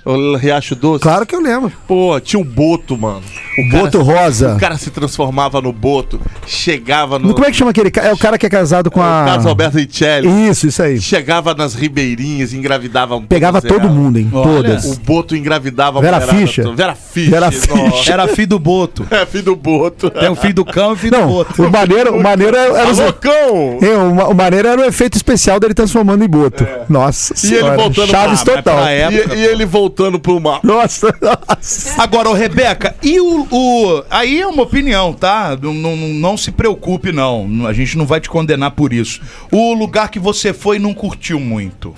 O 0.04 0.36
Riacho 0.36 0.76
Doce? 0.76 1.04
Claro 1.04 1.26
que 1.26 1.36
eu 1.36 1.40
lembro. 1.42 1.72
Pô, 1.88 2.20
tinha 2.20 2.40
o 2.42 2.44
Boto, 2.46 2.98
mano. 2.98 3.22
O 3.58 3.70
Boto 3.70 4.00
se- 4.00 4.04
rosa. 4.04 4.56
O 4.56 4.60
cara 4.60 4.78
se 4.78 4.90
transformava 4.90 5.62
no 5.62 5.72
Boto, 5.72 6.20
chegava 6.48 7.20
no. 7.20 7.34
Como 7.34 7.46
é 7.46 7.52
que 7.52 7.58
chama 7.58 7.72
aquele 7.72 7.92
cara? 7.92 8.08
É 8.08 8.14
o 8.14 8.18
cara 8.18 8.38
que 8.38 8.46
é 8.46 8.50
casado 8.50 8.90
com 8.90 9.00
o 9.00 9.04
a. 9.04 9.24
Carlos 9.26 9.46
Alberto 9.46 9.78
Ricelli. 9.78 10.50
Isso, 10.50 10.68
isso 10.68 10.82
aí. 10.82 11.00
Chegava 11.00 11.54
nas 11.54 11.74
ribeirinhas, 11.76 12.54
engravidava 12.54 13.16
um 13.16 13.26
Pegava 13.26 13.62
todo 13.62 13.90
mundo, 13.90 14.18
hein? 14.18 14.30
Olha. 14.34 14.44
Todas. 14.44 14.86
O 14.86 15.00
Boto 15.02 15.36
engravidava 15.36 16.02
Vera 16.02 16.20
toda. 16.20 16.32
Vera 16.32 16.48
Fischer. 16.48 16.74
Vera. 16.74 16.96
Fischer. 16.96 18.14
Era 18.14 18.28
filho 18.28 18.48
do 18.48 18.60
Boto. 18.60 19.06
É 19.12 19.26
filho 19.26 19.44
do 19.44 19.56
Boto. 19.56 20.10
Tem 20.10 20.30
o 20.30 20.36
filho 20.36 20.54
do 20.56 20.66
cão 20.66 20.92
e 20.92 20.94
o 20.94 20.96
filho 20.98 21.12
do 21.12 21.20
Não, 21.20 21.28
Boto. 21.28 21.64
o 21.64 21.70
maneiro, 21.72 22.16
o 22.16 22.24
maneiro 22.24 22.56
era, 22.58 22.80
era 22.80 22.90
Alô, 22.90 23.14
cão! 23.14 23.78
É, 23.82 23.98
o, 23.98 24.32
o 24.32 24.34
maneiro 24.36 24.68
era 24.68 24.82
o 24.82 24.86
efeito 24.86 25.16
especial 25.16 25.60
dele 25.60 25.74
transformando 25.74 26.24
em 26.24 26.28
boto. 26.28 26.66
Nossa 26.90 27.34
E 27.46 27.48
ele 27.50 27.58
senhora. 27.60 27.78
voltando 27.78 28.08
Chaves 28.10 28.44
pra- 28.44 28.56
total. 28.58 28.78
pra 28.78 28.90
época, 28.92 29.36
E, 29.36 29.40
e 29.40 29.46
ele 29.46 29.66
voltando 29.66 29.91
pro 30.20 30.40
mar. 30.40 30.60
Nossa, 30.64 31.14
nossa. 31.22 32.02
Agora, 32.02 32.30
ô 32.30 32.34
Rebeca, 32.34 32.96
e 33.04 33.20
o, 33.20 33.48
o- 33.52 34.04
Aí 34.10 34.40
é 34.42 34.48
uma 34.48 34.64
opinião, 34.64 35.14
tá? 35.14 35.58
Não, 35.62 35.74
não, 35.74 35.96
não 35.96 36.38
se 36.38 36.52
preocupe, 36.52 37.12
não. 37.12 37.66
A 37.68 37.74
gente 37.74 37.98
não 37.98 38.06
vai 38.06 38.20
te 38.20 38.30
condenar 38.30 38.72
por 38.72 38.94
isso. 38.94 39.22
O 39.52 39.74
lugar 39.74 40.10
que 40.10 40.20
você 40.20 40.54
foi 40.54 40.80
não 40.80 40.94
curtiu 40.94 41.40
muito. 41.40 41.94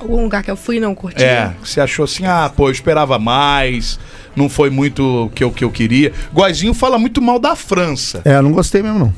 Algum 0.00 0.22
lugar 0.22 0.42
que 0.42 0.50
eu 0.50 0.56
fui 0.56 0.76
e 0.76 0.80
não 0.80 0.94
curti. 0.94 1.22
É, 1.22 1.52
você 1.62 1.80
achou 1.80 2.04
assim, 2.04 2.26
ah, 2.26 2.50
pô, 2.54 2.68
eu 2.68 2.72
esperava 2.72 3.18
mais, 3.18 3.98
não 4.36 4.48
foi 4.50 4.68
muito 4.68 5.02
o 5.26 5.30
que 5.30 5.42
eu, 5.42 5.50
que 5.50 5.64
eu 5.64 5.70
queria. 5.70 6.12
Guazinho 6.34 6.74
fala 6.74 6.98
muito 6.98 7.22
mal 7.22 7.38
da 7.38 7.56
França. 7.56 8.20
É, 8.24 8.34
eu 8.36 8.42
não 8.42 8.52
gostei 8.52 8.82
mesmo, 8.82 8.98
não. 8.98 9.14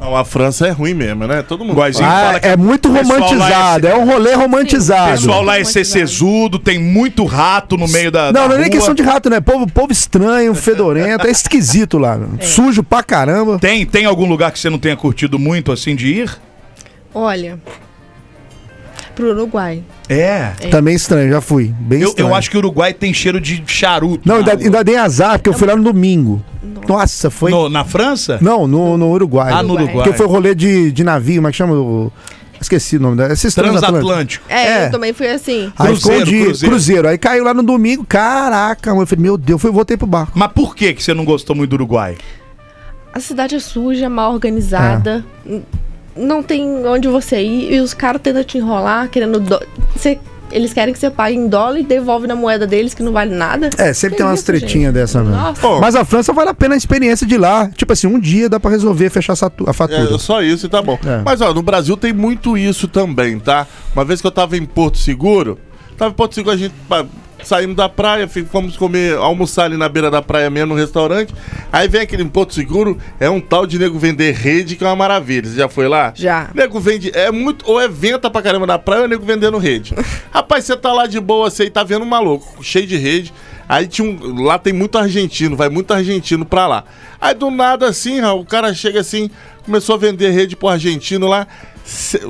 Não, 0.00 0.14
a 0.14 0.24
França 0.24 0.66
é 0.66 0.70
ruim 0.70 0.94
mesmo, 0.94 1.26
né? 1.26 1.42
Todo 1.42 1.64
mundo 1.64 1.76
Guazinho 1.76 2.08
fala. 2.08 2.20
Ah, 2.20 2.26
fala 2.26 2.40
que 2.40 2.46
é 2.48 2.56
muito 2.56 2.88
o 2.88 2.92
lá 2.92 3.02
romantizado. 3.02 3.86
é- 3.86 3.90
É 3.90 3.96
um 3.96 4.04
rolê 4.06 4.34
O 4.34 4.38
romantizado. 4.38 5.10
pessoal 5.12 5.42
lá 5.42 5.58
é 5.58 5.64
sesudo, 5.64 6.58
tem 6.58 6.78
muito 6.78 7.24
rato 7.24 7.76
no 7.76 7.88
meio 7.88 8.10
da. 8.12 8.26
Não, 8.26 8.42
da 8.42 8.48
não 8.48 8.54
é 8.54 8.58
nem 8.58 8.70
questão 8.70 8.94
de 8.94 9.02
rato, 9.02 9.28
né? 9.28 9.40
Povo, 9.40 9.66
povo 9.66 9.90
estranho, 9.92 10.54
fedorento, 10.54 11.26
é 11.26 11.30
esquisito 11.30 11.98
lá. 11.98 12.16
meu. 12.16 12.30
Sujo 12.40 12.82
pra 12.84 13.02
caramba. 13.02 13.58
Tem, 13.58 13.84
tem 13.84 14.04
algum 14.04 14.26
lugar 14.28 14.52
que 14.52 14.58
você 14.60 14.70
não 14.70 14.78
tenha 14.78 14.96
curtido 14.96 15.36
muito 15.38 15.72
assim 15.72 15.96
de 15.96 16.06
ir? 16.06 16.38
Olha, 17.12 17.58
pro 19.16 19.30
Uruguai. 19.30 19.82
É. 20.08 20.52
Também 20.70 20.94
estranho, 20.94 21.30
já 21.30 21.40
fui. 21.40 21.72
Bem 21.80 22.00
Eu, 22.00 22.08
estranho. 22.08 22.30
eu 22.30 22.34
acho 22.34 22.50
que 22.50 22.56
o 22.56 22.60
Uruguai 22.60 22.92
tem 22.94 23.12
cheiro 23.12 23.40
de 23.40 23.62
charuto. 23.66 24.26
Não, 24.26 24.36
ainda, 24.36 24.52
ainda 24.52 24.82
dei 24.84 24.96
azar, 24.96 25.32
porque 25.38 25.50
eu 25.50 25.54
fui 25.54 25.66
lá 25.68 25.76
no 25.76 25.82
domingo. 25.84 26.42
Nossa, 26.88 27.28
foi. 27.30 27.50
No- 27.50 27.68
na 27.68 27.84
França? 27.84 28.38
Não, 28.40 28.66
no, 28.66 28.96
no 28.96 29.10
Uruguai. 29.10 29.52
Ah, 29.52 29.62
no 29.62 29.74
Uruguai. 29.74 29.94
Porque 29.94 30.12
foi 30.14 30.26
rolê 30.26 30.54
de, 30.54 30.90
de 30.90 31.04
navio, 31.04 31.36
como 31.36 31.48
é 31.48 31.50
que 31.50 31.56
chama? 31.56 31.74
O- 31.74 32.12
Esqueci 32.60 32.96
o 32.96 33.00
nome 33.00 33.16
da. 33.16 33.32
Esses 33.32 33.54
transatlânticos. 33.54 33.90
Transatlântico. 34.00 34.44
É, 34.48 34.66
É. 34.82 34.86
eu 34.86 34.90
também 34.90 35.12
fui 35.12 35.28
assim. 35.28 35.72
Aí 35.78 35.86
Cruzeiro, 35.88 36.22
escondi, 36.24 36.42
cruzeiro. 36.44 36.72
cruzeiro. 36.74 37.08
Aí 37.08 37.16
caiu 37.18 37.44
lá 37.44 37.54
no 37.54 37.62
domingo. 37.62 38.04
Caraca, 38.04 38.90
mano. 38.90 39.02
Eu 39.02 39.06
falei, 39.06 39.22
meu 39.22 39.36
Deus, 39.38 39.60
fui, 39.60 39.70
voltei 39.70 39.96
pro 39.96 40.06
barco. 40.08 40.32
Mas 40.34 40.50
por 40.52 40.74
que, 40.74 40.92
que 40.94 41.00
você 41.02 41.14
não 41.14 41.24
gostou 41.24 41.54
muito 41.54 41.70
do 41.70 41.74
Uruguai? 41.76 42.16
A 43.12 43.20
cidade 43.20 43.54
é 43.54 43.60
suja, 43.60 44.08
mal 44.08 44.32
organizada. 44.32 45.24
Não 46.16 46.42
tem 46.42 46.86
onde 46.86 47.06
você 47.08 47.40
ir. 47.42 47.72
E 47.74 47.80
os 47.80 47.94
caras 47.94 48.20
tentam 48.20 48.42
te 48.44 48.58
enrolar, 48.58 49.08
querendo. 49.08 49.38
dó- 49.40 49.60
Você- 49.94 50.18
Eles 50.50 50.72
querem 50.72 50.94
que 50.94 50.98
você 50.98 51.10
pague 51.10 51.36
em 51.36 51.46
dólar 51.46 51.78
e 51.78 51.82
devolve 51.82 52.26
na 52.26 52.34
moeda 52.34 52.66
deles, 52.66 52.94
que 52.94 53.02
não 53.02 53.12
vale 53.12 53.34
nada. 53.34 53.68
É, 53.76 53.92
sempre 53.92 54.16
Que 54.16 54.22
tem 54.22 54.26
umas 54.26 54.38
isso, 54.38 54.46
tretinhas 54.46 54.94
dessa 54.94 55.18
mesmo. 55.22 55.36
Nossa. 55.36 55.60
Bom, 55.60 55.78
Mas 55.78 55.94
a 55.94 56.06
França 56.06 56.32
vale 56.32 56.48
a 56.48 56.54
pena 56.54 56.72
a 56.74 56.76
experiência 56.78 57.26
de 57.26 57.36
lá. 57.36 57.68
Tipo 57.68 57.92
assim, 57.92 58.06
um 58.06 58.18
dia 58.18 58.48
dá 58.48 58.58
pra 58.58 58.70
resolver 58.70 59.10
fechar 59.10 59.34
a 59.34 59.72
fatura. 59.74 60.14
É, 60.14 60.18
só 60.18 60.40
isso 60.42 60.64
e 60.64 60.68
tá 60.70 60.80
bom. 60.80 60.98
É. 61.04 61.20
Mas 61.22 61.42
ó, 61.42 61.52
no 61.52 61.60
Brasil 61.60 61.98
tem 61.98 62.14
muito 62.14 62.56
isso 62.56 62.88
também, 62.88 63.38
tá? 63.38 63.66
Uma 63.94 64.06
vez 64.06 64.22
que 64.22 64.26
eu 64.26 64.30
tava 64.30 64.56
em 64.56 64.64
Porto 64.64 64.96
Seguro, 64.96 65.58
tava 65.98 66.12
em 66.12 66.14
Porto 66.14 66.34
Seguro, 66.34 66.54
a 66.54 66.58
gente 66.58 66.74
saímos 67.42 67.76
da 67.76 67.88
praia, 67.88 68.28
fomos 68.28 68.76
comer, 68.76 69.16
almoçar 69.16 69.64
ali 69.64 69.76
na 69.76 69.88
beira 69.88 70.10
da 70.10 70.20
praia 70.22 70.50
mesmo, 70.50 70.74
no 70.74 70.74
restaurante. 70.74 71.34
Aí 71.72 71.88
vem 71.88 72.00
aquele 72.00 72.22
em 72.22 72.28
Porto 72.28 72.54
Seguro, 72.54 72.98
é 73.20 73.28
um 73.28 73.40
tal 73.40 73.66
de 73.66 73.78
nego 73.78 73.98
vender 73.98 74.32
rede 74.34 74.76
que 74.76 74.84
é 74.84 74.86
uma 74.86 74.96
maravilha. 74.96 75.48
Você 75.48 75.56
já 75.56 75.68
foi 75.68 75.88
lá? 75.88 76.12
Já. 76.14 76.50
Nego 76.54 76.80
vende, 76.80 77.10
é 77.14 77.30
muito, 77.30 77.64
ou 77.68 77.80
é 77.80 77.88
venta 77.88 78.30
pra 78.30 78.42
caramba 78.42 78.66
na 78.66 78.78
praia, 78.78 79.00
ou 79.00 79.04
é 79.06 79.08
nego 79.08 79.24
vendendo 79.24 79.58
rede. 79.58 79.94
Rapaz, 80.30 80.64
você 80.64 80.76
tá 80.76 80.92
lá 80.92 81.06
de 81.06 81.20
boa, 81.20 81.50
você 81.50 81.64
aí 81.64 81.70
tá 81.70 81.82
vendo 81.82 82.02
um 82.02 82.08
maluco, 82.08 82.62
cheio 82.62 82.86
de 82.86 82.96
rede. 82.96 83.32
Aí 83.68 83.86
tinha 83.86 84.08
um, 84.08 84.42
lá 84.42 84.58
tem 84.58 84.72
muito 84.72 84.96
argentino, 84.96 85.56
vai 85.56 85.68
muito 85.68 85.92
argentino 85.92 86.44
pra 86.44 86.66
lá. 86.66 86.84
Aí 87.20 87.34
do 87.34 87.50
nada 87.50 87.86
assim, 87.86 88.20
o 88.22 88.44
cara 88.44 88.72
chega 88.72 89.00
assim, 89.00 89.30
começou 89.64 89.94
a 89.94 89.98
vender 89.98 90.30
rede 90.30 90.56
pro 90.56 90.68
argentino 90.68 91.28
lá. 91.28 91.46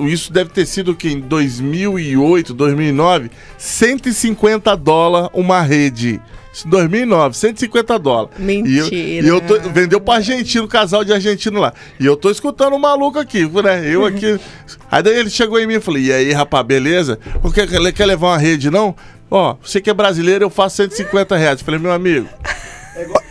Isso 0.09 0.33
deve 0.33 0.51
ter 0.51 0.67
sido 0.67 0.95
que 0.95 1.09
em 1.09 1.21
2008, 1.21 2.55
2009, 2.55 3.31
150 3.57 4.77
dólares 4.77 5.31
uma 5.33 5.61
rede. 5.63 6.21
Isso 6.53 6.67
em 6.67 6.71
2009, 6.71 7.37
150 7.37 7.99
dólares. 7.99 8.39
Mentira. 8.39 8.95
E 8.95 9.19
eu, 9.19 9.25
e 9.25 9.29
eu 9.29 9.41
tô, 9.41 9.61
vendeu 9.71 10.01
pro 10.01 10.15
argentino, 10.15 10.67
casal 10.67 11.05
de 11.05 11.13
argentino 11.13 11.61
lá. 11.61 11.73
E 12.01 12.07
eu 12.07 12.17
tô 12.17 12.31
escutando 12.31 12.75
um 12.75 12.79
maluco 12.79 13.19
aqui, 13.19 13.45
né? 13.63 13.83
Eu 13.85 14.05
aqui. 14.05 14.41
Aí 14.91 15.03
daí 15.03 15.19
ele 15.19 15.31
chegou 15.31 15.61
em 15.61 15.67
mim 15.67 15.75
e 15.75 15.81
falou: 15.81 16.01
E 16.01 16.13
aí, 16.13 16.33
rapaz, 16.33 16.67
beleza? 16.67 17.19
Quer, 17.55 17.93
quer 17.93 18.07
levar 18.07 18.29
uma 18.29 18.39
rede, 18.39 18.71
não? 18.71 18.97
Ó, 19.31 19.57
você 19.63 19.81
que 19.81 19.91
é 19.91 19.95
brasileiro, 19.95 20.45
eu 20.45 20.51
faço 20.51 20.77
150 20.77 21.37
reais. 21.37 21.63
Falei, 21.63 21.79
meu 21.81 21.93
amigo, 21.93 22.29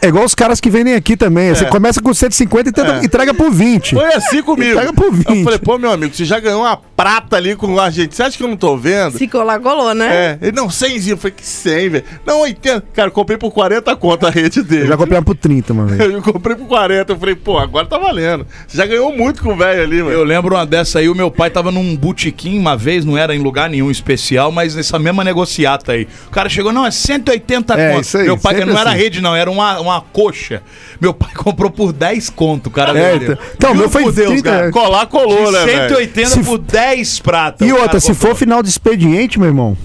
É 0.01 0.07
igual 0.07 0.23
os 0.25 0.35
caras 0.35 0.59
que 0.61 0.69
vendem 0.69 0.93
aqui 0.93 1.17
também. 1.17 1.49
Você 1.53 1.65
começa 1.65 2.01
com 2.01 2.13
150 2.13 2.69
e 2.69 2.71
tenta, 2.71 2.93
É. 3.01 3.05
entrega 3.05 3.33
por 3.33 3.51
20. 3.51 3.95
foi 3.95 4.13
assim 4.13 4.41
comigo. 4.41 4.79
Pega 4.79 4.93
por 4.93 5.11
20. 5.11 5.29
Eu 5.29 5.43
falei, 5.43 5.59
pô, 5.59 5.77
meu 5.77 5.91
amigo, 5.91 6.13
você 6.13 6.23
já 6.25 6.39
ganhou 6.39 6.61
uma 6.61 6.77
prata 6.77 7.35
ali 7.35 7.55
com 7.55 7.73
o 7.73 7.79
argentino. 7.79 8.13
Você 8.13 8.23
acha 8.23 8.37
que 8.37 8.43
eu 8.43 8.47
não 8.47 8.57
tô 8.57 8.77
vendo? 8.77 9.17
Se 9.17 9.27
colar, 9.27 9.59
colou, 9.59 9.93
né? 9.93 10.07
É, 10.15 10.37
ele 10.47 10.55
não, 10.55 10.69
100 10.69 11.09
Eu 11.09 11.17
falei, 11.17 11.33
que 11.35 11.45
100, 11.45 11.89
velho. 11.89 12.03
Não, 12.25 12.41
80. 12.41 12.83
Cara, 12.93 13.07
eu 13.09 13.11
comprei 13.11 13.37
por 13.37 13.51
40 13.51 13.95
conto 13.95 14.25
a 14.27 14.29
rede 14.29 14.61
dele. 14.63 14.83
Eu 14.83 14.87
já 14.87 14.97
comprei 14.97 15.17
uma 15.17 15.23
por 15.25 15.35
30, 15.35 15.73
uma 15.73 15.85
vez. 15.85 15.97
Eu 16.13 16.21
comprei 16.21 16.55
por 16.55 16.67
40. 16.67 17.11
Eu 17.13 17.17
falei, 17.17 17.35
pô, 17.35 17.57
agora 17.57 17.85
tá 17.85 17.97
valendo. 17.97 18.45
Você 18.67 18.77
já 18.77 18.85
ganhou 18.85 19.11
muito 19.15 19.41
com 19.43 19.53
o 19.53 19.55
velho 19.55 19.83
ali, 19.83 19.97
mano. 20.01 20.11
Eu 20.11 20.23
lembro 20.23 20.55
uma 20.55 20.65
dessa 20.65 20.99
aí, 20.99 21.09
o 21.09 21.15
meu 21.15 21.29
pai 21.29 21.49
tava 21.49 21.71
num 21.71 21.95
botequim 21.95 22.57
uma 22.57 22.75
vez, 22.77 23.03
não 23.05 23.17
era 23.17 23.35
em 23.35 23.39
lugar 23.39 23.69
nenhum 23.69 23.91
especial, 23.91 24.51
mas 24.51 24.75
nessa 24.75 24.97
mesma 24.99 25.23
negociata 25.23 25.91
aí. 25.93 26.07
O 26.27 26.31
cara 26.31 26.47
chegou, 26.49 26.71
não, 26.71 26.85
é 26.85 26.91
180 26.91 27.73
É, 27.73 27.91
conto. 27.93 28.03
isso 28.03 28.17
aí, 28.17 28.23
meu 28.25 28.37
pai, 28.37 28.63
não 28.65 28.77
era 28.77 28.91
assim. 28.91 28.99
rede 28.99 29.21
não, 29.21 29.35
era 29.35 29.49
uma, 29.57 29.79
uma 29.79 30.01
coxa. 30.01 30.61
Meu 31.01 31.13
pai 31.13 31.31
comprou 31.35 31.69
por 31.69 31.91
10 31.91 32.29
conto, 32.29 32.67
o 32.67 32.71
cara 32.71 32.97
É, 32.97 33.17
vendeu. 33.17 33.37
então- 33.55 33.69
Juro 33.71 33.79
meu 33.79 33.89
foi 33.89 34.03
por 34.03 34.11
Deus, 34.13 34.29
30, 34.29 34.49
cara. 34.49 34.71
Colar, 34.71 35.05
colou, 35.07 35.51
né, 35.51 35.59
De 35.59 35.65
velho? 35.65 35.89
180 35.89 36.29
Se 36.29 36.43
por 36.43 36.57
10 36.57 37.19
prata. 37.19 37.65
E 37.65 37.71
outra, 37.73 37.99
se 37.99 38.07
comprou. 38.13 38.31
for 38.31 38.37
final 38.37 38.61
de 38.63 38.69
expediente, 38.69 39.39
meu 39.39 39.47
irmão, 39.49 39.77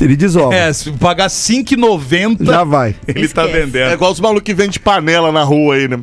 ele 0.00 0.16
desova. 0.16 0.54
É, 0.54 0.72
se 0.72 0.90
pagar 0.92 1.28
5,90, 1.28 2.44
Já 2.46 2.64
vai. 2.64 2.94
ele 3.06 3.28
tá 3.28 3.42
Esquece. 3.44 3.58
É 3.58 3.60
vendendo. 3.66 3.92
igual 3.92 4.10
os 4.12 4.20
malucos 4.20 4.44
que 4.44 4.54
vendem 4.54 4.80
panela 4.82 5.30
na 5.30 5.42
rua 5.42 5.74
aí, 5.74 5.88
né? 5.88 5.98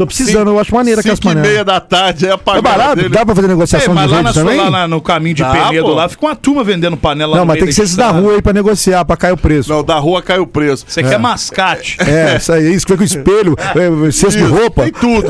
Tô 0.00 0.06
precisando, 0.06 0.48
eu 0.48 0.58
acho 0.58 0.74
maneira 0.74 1.02
que 1.02 1.10
as 1.10 1.18
5 1.18 1.30
e 1.30 1.34
meia 1.34 1.62
da 1.62 1.78
tarde, 1.78 2.24
aí 2.24 2.32
a 2.32 2.56
É 2.56 2.62
barato? 2.62 2.96
dele... 2.96 3.10
Dá 3.10 3.26
pra 3.26 3.34
fazer 3.34 3.46
É, 3.46 3.50
negociação 3.50 3.92
mas 3.92 4.08
de 4.08 4.14
lá, 4.14 4.22
na, 4.22 4.32
também? 4.32 4.56
lá 4.56 4.70
na- 4.70 4.88
no 4.88 4.98
caminho 5.02 5.34
de 5.34 5.42
Dá, 5.42 5.50
Penedo, 5.52 5.84
pô. 5.88 5.92
lá 5.94 6.08
fica 6.08 6.24
uma 6.24 6.34
turma 6.34 6.64
vendendo 6.64 6.96
panela 6.96 7.36
Não, 7.36 7.44
mas 7.44 7.58
tem 7.58 7.66
que 7.68 7.74
ser 7.74 7.82
esses 7.82 7.96
da 7.96 8.08
rua 8.10 8.32
aí 8.36 8.40
pra 8.40 8.54
negociar, 8.54 9.04
pra 9.04 9.14
cair 9.14 9.32
o 9.32 9.36
preço. 9.36 9.68
Não, 9.70 9.84
da 9.84 9.98
rua 9.98 10.22
cai 10.22 10.38
o 10.38 10.46
preço. 10.46 10.86
Você 10.88 11.02
quer 11.02 11.18
mascate. 11.18 11.98
É, 12.00 12.36
isso 12.38 12.50
aí, 12.50 12.74
isso 12.74 12.86
que 12.86 12.92
vem 12.92 12.98
com 12.98 13.04
espelho, 13.04 13.54
é, 13.76 14.10
cesto 14.10 14.38
de 14.38 14.44
roupa. 14.44 14.84
Tem 14.84 14.92
tudo. 14.92 15.28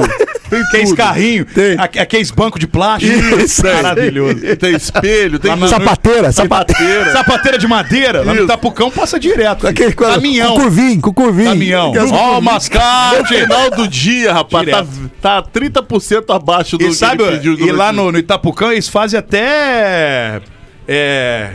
Tem 0.50 0.60
Aqueles 0.62 0.88
tudo. 0.90 0.96
carrinhos, 0.96 1.46
Tem. 1.54 1.76
aque- 1.78 1.98
aqueles 1.98 2.30
bancos 2.30 2.58
de 2.60 2.66
plástico. 2.66 3.12
Isso. 3.38 3.62
Maravilhoso. 3.64 4.56
Tem 4.56 4.74
espelho, 4.74 5.38
tem... 5.38 5.54
Na- 5.56 5.68
Sapateira, 5.68 6.32
sapateira. 6.32 6.80
Sapateira. 6.80 7.12
Sapateira 7.12 7.58
de 7.58 7.66
madeira, 7.68 8.18
lá 8.22 8.32
no 8.34 8.38
Isso. 8.40 8.46
Tapucão 8.48 8.90
passa 8.90 9.18
direto. 9.18 9.66
Aquele 9.66 9.92
com, 9.92 10.04
Caminhão. 10.04 10.54
com 11.00 11.12
curvinho. 11.12 11.48
Caminhão. 11.50 11.86
Ó, 11.86 11.90
o 11.90 11.94
curvinhas. 11.94 12.34
No 12.34 12.40
mascate. 12.42 13.34
final 13.38 13.70
do 13.70 13.86
dia, 13.88 14.32
rapaz, 14.32 14.68
tá, 14.68 14.82
Direto. 14.82 15.10
tá 15.22 15.42
30% 15.42 16.34
abaixo 16.34 16.76
do 16.76 16.84
E 16.86 16.94
sabe, 16.94 17.22
ele 17.22 17.36
pediu. 17.36 17.54
e 17.54 17.70
lá 17.72 17.92
no, 17.92 18.10
no 18.10 18.18
Itapucão 18.18 18.72
eles 18.72 18.88
fazem 18.88 19.18
até. 19.18 20.40
É. 20.88 21.50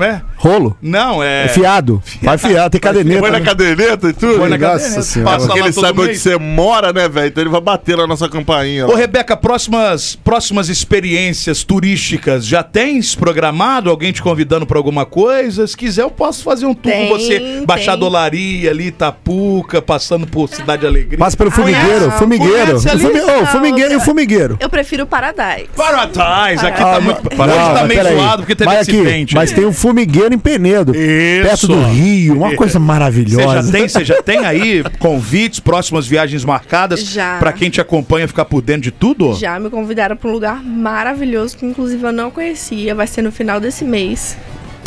É? 0.00 0.20
Rolo. 0.36 0.76
Não, 0.82 1.22
é. 1.22 1.44
É 1.44 1.48
fiado. 1.48 2.02
Vai 2.22 2.36
fiado, 2.38 2.70
tem 2.70 2.80
caderneta. 2.80 3.20
Põe 3.20 3.30
na 3.30 3.38
né? 3.40 3.44
caderneta 3.44 4.08
e 4.08 4.12
tudo. 4.12 4.38
Põe 4.38 4.50
na 4.50 4.58
Nossa 4.58 4.72
caderneta, 4.72 5.02
Senhora. 5.02 5.30
passa 5.32 5.46
Porque 5.46 5.60
lá 5.60 5.66
ele 5.66 5.72
sabe 5.74 5.98
onde 6.00 6.08
mês. 6.08 6.20
você 6.20 6.36
mora, 6.38 6.92
né, 6.92 7.08
velho? 7.08 7.26
Então 7.28 7.42
ele 7.42 7.50
vai 7.50 7.60
bater 7.60 7.96
na 7.96 8.06
nossa 8.06 8.28
campainha. 8.28 8.86
Ô, 8.86 8.92
lá. 8.92 8.96
Rebeca, 8.98 9.36
próximas, 9.36 10.14
próximas 10.16 10.68
experiências 10.68 11.62
turísticas, 11.64 12.46
já 12.46 12.62
tens 12.62 13.14
programado? 13.14 13.88
Alguém 13.90 14.12
te 14.12 14.22
convidando 14.22 14.66
pra 14.66 14.78
alguma 14.78 15.06
coisa? 15.06 15.66
Se 15.66 15.76
quiser, 15.76 16.02
eu 16.02 16.10
posso 16.10 16.42
fazer 16.44 16.66
um 16.66 16.74
tour 16.74 16.92
Tem, 16.92 17.08
com 17.08 17.18
você. 17.18 17.40
tem. 17.40 17.64
Baixar 17.66 17.92
a 17.92 17.96
Dolaria 17.96 18.70
ali, 18.70 18.86
Itapuca, 18.88 19.80
passando 19.80 20.26
por 20.26 20.48
Cidade 20.48 20.86
Alegria. 20.86 21.18
Passa 21.18 21.36
pelo 21.36 21.50
formigueiro, 21.50 22.06
não. 22.08 22.18
formigueiro. 22.18 22.66
Conhece 22.66 22.86
O 22.88 22.90
ali? 22.90 23.00
fumi- 23.00 23.20
ô, 23.20 23.26
Não, 23.26 23.46
formigueiro 23.46 23.92
e 23.92 23.96
o 23.96 23.98
tá. 23.98 24.04
formigueiro. 24.04 24.56
Eu 24.60 24.68
prefiro 24.68 25.04
o 25.04 25.06
Paradise. 25.06 25.68
Paradise, 25.76 26.66
aqui 26.66 26.82
Ah, 26.82 26.92
tá 26.94 27.00
muito. 27.00 27.22
não, 27.36 27.74
tá 27.74 27.84
meio 27.84 28.02
zoado 28.02 28.42
porque 28.42 28.54
teve 28.54 28.70
mas 28.70 28.88
aqui, 28.88 28.98
acidente. 29.00 29.34
Mas 29.34 29.52
tem 29.52 29.64
um 29.64 29.72
formigueiro 29.86 30.34
em 30.34 30.38
Penedo. 30.38 30.92
Isso. 30.96 31.46
Perto 31.48 31.66
do 31.68 31.80
Rio, 31.84 32.34
uma 32.34 32.56
coisa 32.56 32.72
Você 32.72 32.78
maravilhosa. 32.80 33.62
já 33.62 33.70
tem, 33.72 33.88
você 33.88 34.04
já 34.04 34.20
tem 34.20 34.44
aí 34.44 34.82
convites, 34.98 35.60
próximas 35.60 36.08
viagens 36.08 36.44
marcadas 36.44 36.98
Já. 37.00 37.38
pra 37.38 37.52
quem 37.52 37.70
te 37.70 37.80
acompanha 37.80 38.26
ficar 38.26 38.46
por 38.46 38.60
dentro 38.60 38.82
de 38.82 38.90
tudo? 38.90 39.34
Já 39.34 39.60
me 39.60 39.70
convidaram 39.70 40.16
para 40.16 40.28
um 40.28 40.32
lugar 40.32 40.60
maravilhoso 40.60 41.56
que 41.56 41.64
inclusive 41.64 42.02
eu 42.04 42.10
não 42.12 42.32
conhecia. 42.32 42.96
Vai 42.96 43.06
ser 43.06 43.22
no 43.22 43.30
final 43.30 43.60
desse 43.60 43.84
mês. 43.84 44.36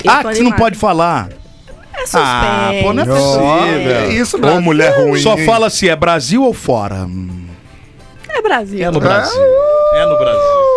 Eu 0.03 0.12
Ah, 0.12 0.17
que 0.23 0.35
você 0.35 0.43
não 0.43 0.51
pode 0.51 0.77
falar. 0.77 1.29
É 1.93 1.99
suspense. 2.01 2.17
Ah, 2.25 2.71
pô, 2.83 2.91
não 2.93 3.03
é 3.03 3.05
possível. 3.05 3.91
é 3.95 4.07
isso, 4.13 4.35
Ô, 4.35 4.39
Brasil. 4.41 4.62
mulher 4.62 4.93
ruim. 5.01 5.21
Só 5.21 5.38
fala 5.38 5.69
se 5.69 5.88
é 5.88 5.95
Brasil 5.95 6.43
ou 6.43 6.53
fora. 6.53 7.07
É 8.27 8.41
Brasil. 8.41 8.85
É 8.85 8.91
no 8.91 8.99
Brasil. 8.99 9.41
É 9.93 10.05
no 10.05 10.17
Brasil. 10.17 10.68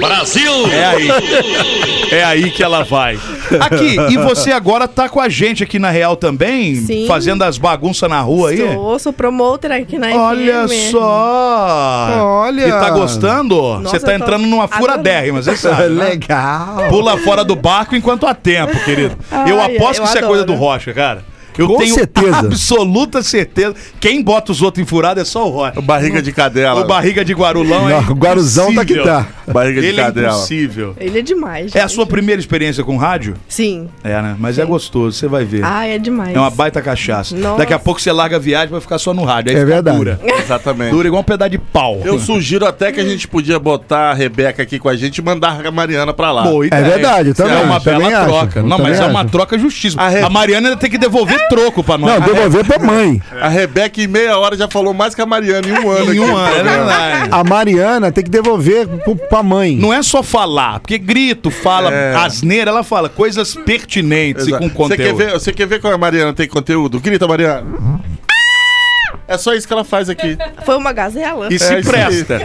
Brasil! 0.00 0.66
É 0.72 0.84
aí. 0.84 1.08
É 2.10 2.24
aí 2.24 2.50
que 2.50 2.62
ela 2.62 2.84
vai. 2.84 3.18
Aqui, 3.60 3.96
e 4.10 4.16
você 4.16 4.52
agora 4.52 4.86
tá 4.88 5.08
com 5.08 5.20
a 5.20 5.28
gente 5.28 5.62
aqui 5.62 5.78
na 5.78 5.90
Real 5.90 6.16
também? 6.16 6.74
Sim. 6.76 7.06
Fazendo 7.06 7.42
as 7.42 7.58
bagunças 7.58 8.08
na 8.08 8.20
rua 8.20 8.50
aí? 8.50 8.58
Sou, 8.58 8.98
sou 8.98 9.12
promotor 9.12 9.70
aqui 9.72 9.98
na 9.98 10.08
Olha 10.14 10.66
FM. 10.68 10.90
só! 10.90 12.08
Olha. 12.44 12.66
E 12.68 12.70
tá 12.70 12.90
gostando? 12.90 13.78
Nossa, 13.80 13.98
Você 13.98 14.04
tá 14.06 14.12
eu 14.12 14.16
entrando 14.16 14.46
numa 14.46 14.66
furadérrima, 14.68 15.42
você 15.42 15.56
sabe. 15.56 15.88
né? 15.90 16.04
Legal. 16.10 16.88
Pula 16.88 17.16
fora 17.18 17.44
do 17.44 17.54
barco 17.56 17.94
enquanto 17.96 18.26
há 18.26 18.34
tempo, 18.34 18.78
querido. 18.84 19.16
eu 19.46 19.60
Ai, 19.60 19.76
aposto 19.76 19.98
eu 20.00 20.02
que 20.04 20.08
isso 20.08 20.18
é 20.18 20.22
coisa 20.22 20.44
do 20.44 20.52
adoro. 20.52 20.68
Rocha, 20.68 20.92
cara. 20.92 21.24
Eu 21.58 21.66
Com 21.66 21.78
tenho 21.78 21.94
certeza. 21.94 22.38
absoluta 22.38 23.22
certeza. 23.22 23.74
Quem 24.00 24.22
bota 24.22 24.52
os 24.52 24.62
outros 24.62 24.82
em 24.82 24.86
furada 24.86 25.20
é 25.20 25.24
só 25.24 25.46
o 25.46 25.50
Rocha. 25.50 25.80
Barriga 25.80 26.22
de 26.22 26.30
cadela. 26.32 26.80
O 26.82 26.86
barriga 26.86 27.24
de 27.24 27.32
Guarulão 27.34 27.88
é 27.90 27.94
Não, 28.00 28.10
o 28.12 28.14
Guaruzão 28.14 28.72
tá 28.74 28.84
que 28.84 28.94
tá. 29.02 29.26
Barriga 29.48 29.80
de 29.80 29.86
Ele 29.88 30.00
é 30.00 30.04
cadela. 30.04 30.28
impossível. 30.28 30.94
Ele 30.98 31.18
é 31.18 31.22
demais. 31.22 31.74
É 31.74 31.80
a 31.80 31.82
gente. 31.86 31.94
sua 31.94 32.06
primeira 32.06 32.40
experiência 32.40 32.84
com 32.84 32.96
rádio? 32.96 33.34
Sim. 33.48 33.88
É, 34.04 34.20
né? 34.22 34.36
Mas 34.38 34.58
é 34.58 34.64
gostoso, 34.64 35.16
você 35.16 35.26
vai 35.26 35.44
ver. 35.44 35.64
Ah, 35.64 35.86
é 35.86 35.98
demais. 35.98 36.34
É 36.36 36.38
uma 36.38 36.50
baita 36.50 36.80
cachaça. 36.80 37.34
Nossa. 37.36 37.58
Daqui 37.58 37.72
a 37.74 37.78
pouco 37.78 38.00
você 38.00 38.12
larga 38.12 38.36
a 38.36 38.38
viagem 38.38 38.68
vai 38.70 38.80
ficar 38.80 38.98
só 38.98 39.12
no 39.12 39.24
rádio. 39.24 39.50
Aí 39.50 39.56
É 39.56 39.60
fica 39.60 39.72
verdade. 39.72 39.96
Dura. 39.96 40.20
Exatamente. 40.38 40.90
Dura 40.90 41.08
igual 41.08 41.20
um 41.22 41.24
pedaço 41.24 41.50
de 41.50 41.58
pau. 41.58 42.00
Eu 42.04 42.18
sugiro 42.18 42.66
até 42.66 42.92
que 42.92 43.00
a 43.00 43.04
gente 43.04 43.26
podia 43.26 43.58
botar 43.58 44.10
a 44.10 44.14
Rebeca 44.14 44.62
aqui 44.62 44.78
com 44.78 44.88
a 44.88 44.94
gente 44.96 45.18
e 45.18 45.22
mandar 45.22 45.64
a 45.66 45.70
Mariana 45.70 46.12
pra 46.12 46.30
lá. 46.30 46.42
Boa 46.42 46.66
ideia. 46.66 46.84
verdade, 46.84 47.30
eu 47.30 47.34
também 47.34 47.54
É 47.54 47.62
uma 47.62 47.80
também 47.80 48.08
bela 48.08 48.18
acho, 48.22 48.28
troca. 48.28 48.58
eu 48.60 48.66
Não, 48.66 48.78
mas 48.78 49.00
é 49.00 49.06
uma 49.06 49.20
acho. 49.22 49.30
troca 49.30 49.58
justíssima. 49.58 50.02
A 50.02 50.06
A, 50.06 50.08
Re- 50.08 50.28
Mariana 50.28 50.68
ainda 50.68 50.78
tem 50.80 50.90
que 50.90 50.98
devolver 50.98 51.47
troco 51.48 51.82
pra 51.84 51.98
nós. 51.98 52.20
Não, 52.20 52.26
devolver 52.26 52.64
pra 52.64 52.78
mãe. 52.78 53.20
A 53.40 53.48
Rebeca 53.48 54.00
em 54.00 54.06
meia 54.06 54.38
hora 54.38 54.56
já 54.56 54.68
falou 54.68 54.92
mais 54.94 55.14
que 55.14 55.20
a 55.20 55.26
Mariana 55.26 55.66
em 55.68 55.72
um 55.72 55.90
ano. 55.90 56.14
Em 56.14 56.20
um 56.20 56.36
ano, 56.36 56.56
é 56.56 56.62
verdade. 56.62 57.28
A 57.32 57.44
Mariana 57.44 58.12
tem 58.12 58.24
que 58.24 58.30
devolver 58.30 58.86
pro- 58.86 59.16
pra 59.16 59.42
mãe. 59.42 59.76
Não 59.76 59.92
é 59.92 60.02
só 60.02 60.22
falar, 60.22 60.80
porque 60.80 60.98
grito, 60.98 61.50
fala, 61.50 61.92
É. 61.92 62.14
asneira, 62.16 62.70
ela 62.70 62.82
fala 62.82 63.08
coisas 63.08 63.54
pertinentes 63.54 64.46
Exato. 64.46 64.64
e 64.64 64.70
com 64.70 64.86
Você 64.88 64.96
quer, 64.96 65.10
conteúdo. 65.12 65.16
ver, 65.18 65.32
você 65.32 65.52
quer 65.52 65.66
ver 65.66 65.80
como 65.80 65.94
a 65.94 65.98
Mariana 65.98 66.32
tem 66.32 66.46
conteúdo? 66.48 67.00
Grita, 67.00 67.26
Mariana. 67.26 67.64
É 69.26 69.36
só 69.36 69.52
isso 69.54 69.66
que 69.66 69.72
ela 69.74 69.84
faz 69.84 70.08
aqui. 70.08 70.38
Foi 70.64 70.74
uma 70.76 70.90
gazela? 70.92 71.48
E 71.50 71.58
se 71.58 71.74
É 71.74 71.82
presta. 71.82 72.40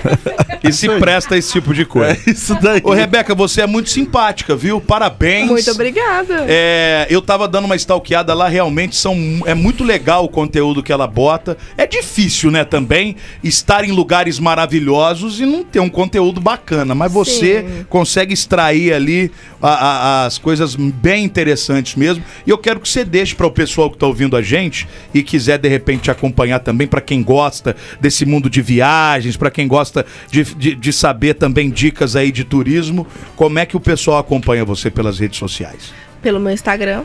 E 0.63 0.71
se 0.71 0.87
presta 0.99 1.35
a 1.35 1.37
esse 1.37 1.51
tipo 1.51 1.73
de 1.73 1.85
coisa. 1.85 2.17
É 2.25 2.29
isso 2.31 2.57
daí. 2.61 2.81
Ô, 2.83 2.93
Rebeca, 2.93 3.35
você 3.35 3.61
é 3.61 3.67
muito 3.67 3.89
simpática, 3.89 4.55
viu? 4.55 4.79
Parabéns. 4.79 5.49
Muito 5.49 5.69
obrigada. 5.71 6.45
É, 6.47 7.05
eu 7.09 7.21
tava 7.21 7.47
dando 7.47 7.65
uma 7.65 7.75
stalkeada 7.75 8.33
lá, 8.33 8.47
realmente 8.47 8.95
são, 8.95 9.15
é 9.45 9.53
muito 9.53 9.83
legal 9.83 10.23
o 10.25 10.29
conteúdo 10.29 10.81
que 10.81 10.91
ela 10.91 11.05
bota. 11.07 11.57
É 11.77 11.85
difícil, 11.85 12.49
né, 12.49 12.63
também, 12.63 13.15
estar 13.43 13.83
em 13.83 13.91
lugares 13.91 14.39
maravilhosos 14.39 15.39
e 15.39 15.45
não 15.45 15.63
ter 15.63 15.79
um 15.79 15.89
conteúdo 15.89 16.39
bacana, 16.39 16.95
mas 16.95 17.11
você 17.11 17.61
Sim. 17.67 17.85
consegue 17.89 18.33
extrair 18.33 18.93
ali 18.93 19.31
a- 19.61 19.69
a- 19.69 20.25
as 20.25 20.37
coisas 20.37 20.75
bem 20.75 21.23
interessantes 21.25 21.95
mesmo. 21.95 22.23
E 22.47 22.49
eu 22.49 22.57
quero 22.57 22.79
que 22.79 22.87
você 22.87 23.03
deixe 23.03 23.35
para 23.35 23.47
o 23.47 23.51
pessoal 23.51 23.89
que 23.89 23.97
tá 23.97 24.07
ouvindo 24.07 24.37
a 24.37 24.41
gente 24.41 24.87
e 25.13 25.21
quiser 25.23 25.57
de 25.57 25.67
repente 25.67 26.03
te 26.03 26.11
acompanhar 26.11 26.59
também, 26.59 26.87
para 26.87 27.01
quem 27.01 27.21
gosta 27.21 27.75
desse 27.99 28.25
mundo 28.25 28.49
de 28.49 28.61
viagens, 28.61 29.35
para 29.35 29.51
quem 29.51 29.67
gosta 29.67 30.05
de, 30.31 30.43
de, 30.55 30.75
de 30.75 30.93
saber 30.93 31.33
também 31.35 31.69
dicas 31.69 32.15
aí 32.15 32.31
de 32.31 32.43
turismo, 32.43 33.05
como 33.35 33.59
é 33.59 33.65
que 33.65 33.75
o 33.77 33.79
pessoal 33.79 34.17
acompanha 34.19 34.63
você 34.65 34.89
pelas 34.89 35.19
redes 35.19 35.37
sociais? 35.39 35.93
Pelo 36.21 36.39
meu 36.39 36.53
Instagram, 36.53 37.03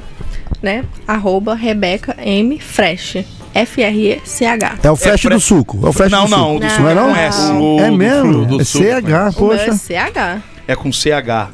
né? 0.62 0.84
Arroba 1.06 1.54
Rebeca 1.54 2.16
M 2.24 2.58
Fresh. 2.60 3.16
F-R-E-C-H. 3.54 4.78
É 4.82 4.90
o 4.90 4.94
Fresh 4.96 5.22
fre- 5.22 5.34
do 5.34 5.40
suco. 5.40 5.84
É 5.84 5.88
o 5.88 5.92
Fresh 5.92 6.12
não, 6.12 6.24
do 6.26 6.30
não, 6.30 6.38
suco. 6.38 6.56
o 6.56 6.58
do 6.60 6.64
Não. 6.66 6.70
suco 6.70 6.82
Não 6.82 6.90
é 6.90 6.94
não? 6.94 7.08
com 7.12 7.16
S. 7.16 7.52
O 7.52 7.80
É 7.80 7.90
do 7.90 7.96
mesmo? 7.96 8.32
fru- 8.32 8.46
do 8.46 8.60
é 8.60 8.64
CH, 8.64 8.78
O 8.78 9.44
meu 9.46 9.52
é 9.54 9.58
poxa. 9.66 9.72
C-H. 9.72 10.42
É 10.68 10.76
com 10.76 10.92
CH. 10.92 11.50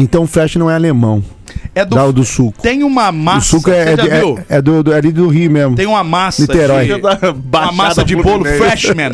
Então 0.00 0.24
o 0.24 0.26
Fresh 0.26 0.56
não 0.56 0.70
é 0.70 0.74
alemão. 0.74 1.22
É 1.74 1.84
do, 1.84 1.96
Dá 1.96 2.04
o 2.04 2.12
do 2.12 2.22
suco. 2.24 2.60
Tem 2.60 2.82
uma 2.82 3.08
O 3.08 3.12
massa. 3.12 3.48
suco 3.48 3.70
é, 3.70 3.96
já 3.96 4.04
é, 4.04 4.20
viu? 4.20 4.38
é, 4.48 4.56
é 4.58 4.62
do, 4.62 4.82
do, 4.82 4.92
é 4.92 4.96
ali 4.96 5.10
do 5.10 5.26
Rio 5.28 5.50
mesmo. 5.50 5.74
Tem 5.74 5.86
uma 5.86 6.04
massa 6.04 6.42
Niterói. 6.42 6.84
de, 6.86 6.92
uma 6.94 7.72
massa 7.72 8.04
de 8.04 8.14
bolo 8.14 8.44
freshman. 8.44 9.12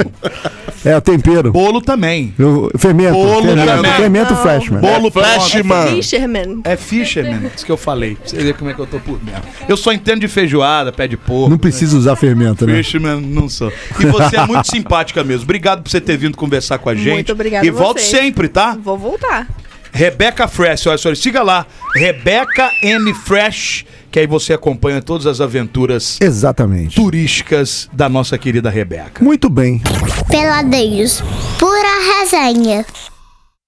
É 0.84 0.96
o 0.96 1.00
tempero. 1.00 1.52
Bolo 1.52 1.80
também. 1.80 2.34
O 2.38 2.76
fermento. 2.78 3.12
Bolo 3.12 3.42
fermento, 3.42 3.66
também. 3.66 3.92
fermento 3.92 4.32
Não. 4.34 4.42
Freshman. 4.42 4.80
Bolo 4.80 5.10
Flashman. 5.10 5.64
pronto. 5.64 5.96
Fisherman. 5.96 6.60
É 6.64 6.76
Fisherman, 6.76 7.50
isso 7.54 7.64
que 7.66 7.72
eu 7.72 7.76
falei. 7.76 8.14
Pra 8.16 8.28
você 8.28 8.36
ver 8.36 8.54
como 8.54 8.70
é 8.70 8.74
que 8.74 8.80
eu 8.80 8.86
tô 8.86 8.98
por 9.00 9.18
dentro. 9.18 9.42
Eu 9.68 9.76
só 9.76 9.92
entendo 9.92 10.20
de 10.20 10.28
feijoada, 10.28 10.92
pé 10.92 11.06
de 11.06 11.16
porco. 11.16 11.50
Não 11.50 11.58
precisa 11.58 11.96
usar 11.96 12.16
fermento, 12.16 12.66
né? 12.66 12.76
Fisherman, 12.82 13.20
não 13.20 13.48
sou. 13.48 13.72
E 14.00 14.06
você 14.06 14.36
é 14.36 14.46
muito 14.46 14.68
simpática 14.70 15.22
mesmo. 15.24 15.42
Obrigado 15.44 15.82
por 15.82 15.90
você 15.90 16.00
ter 16.00 16.16
vindo 16.16 16.36
conversar 16.36 16.78
com 16.78 16.88
a 16.88 16.94
gente. 16.94 17.12
Muito 17.14 17.32
obrigada 17.32 17.66
E 17.66 17.70
vocês. 17.70 18.06
sempre, 18.06 18.48
tá? 18.48 18.76
Vou 18.82 18.96
voltar. 18.98 19.46
Rebeca 19.98 20.46
Fresh, 20.46 20.86
olha 20.86 20.96
só, 20.96 21.12
siga 21.12 21.42
lá. 21.42 21.66
Rebeca 21.96 22.70
M 22.84 23.12
Fresh, 23.12 23.84
que 24.12 24.20
aí 24.20 24.28
você 24.28 24.52
acompanha 24.52 25.02
todas 25.02 25.26
as 25.26 25.40
aventuras 25.40 26.18
Exatamente. 26.20 26.94
turísticas 26.94 27.90
da 27.92 28.08
nossa 28.08 28.38
querida 28.38 28.70
Rebeca. 28.70 29.24
Muito 29.24 29.50
bem. 29.50 29.82
Peladeiros, 30.30 31.20
pura 31.58 32.20
resenha. 32.20 32.86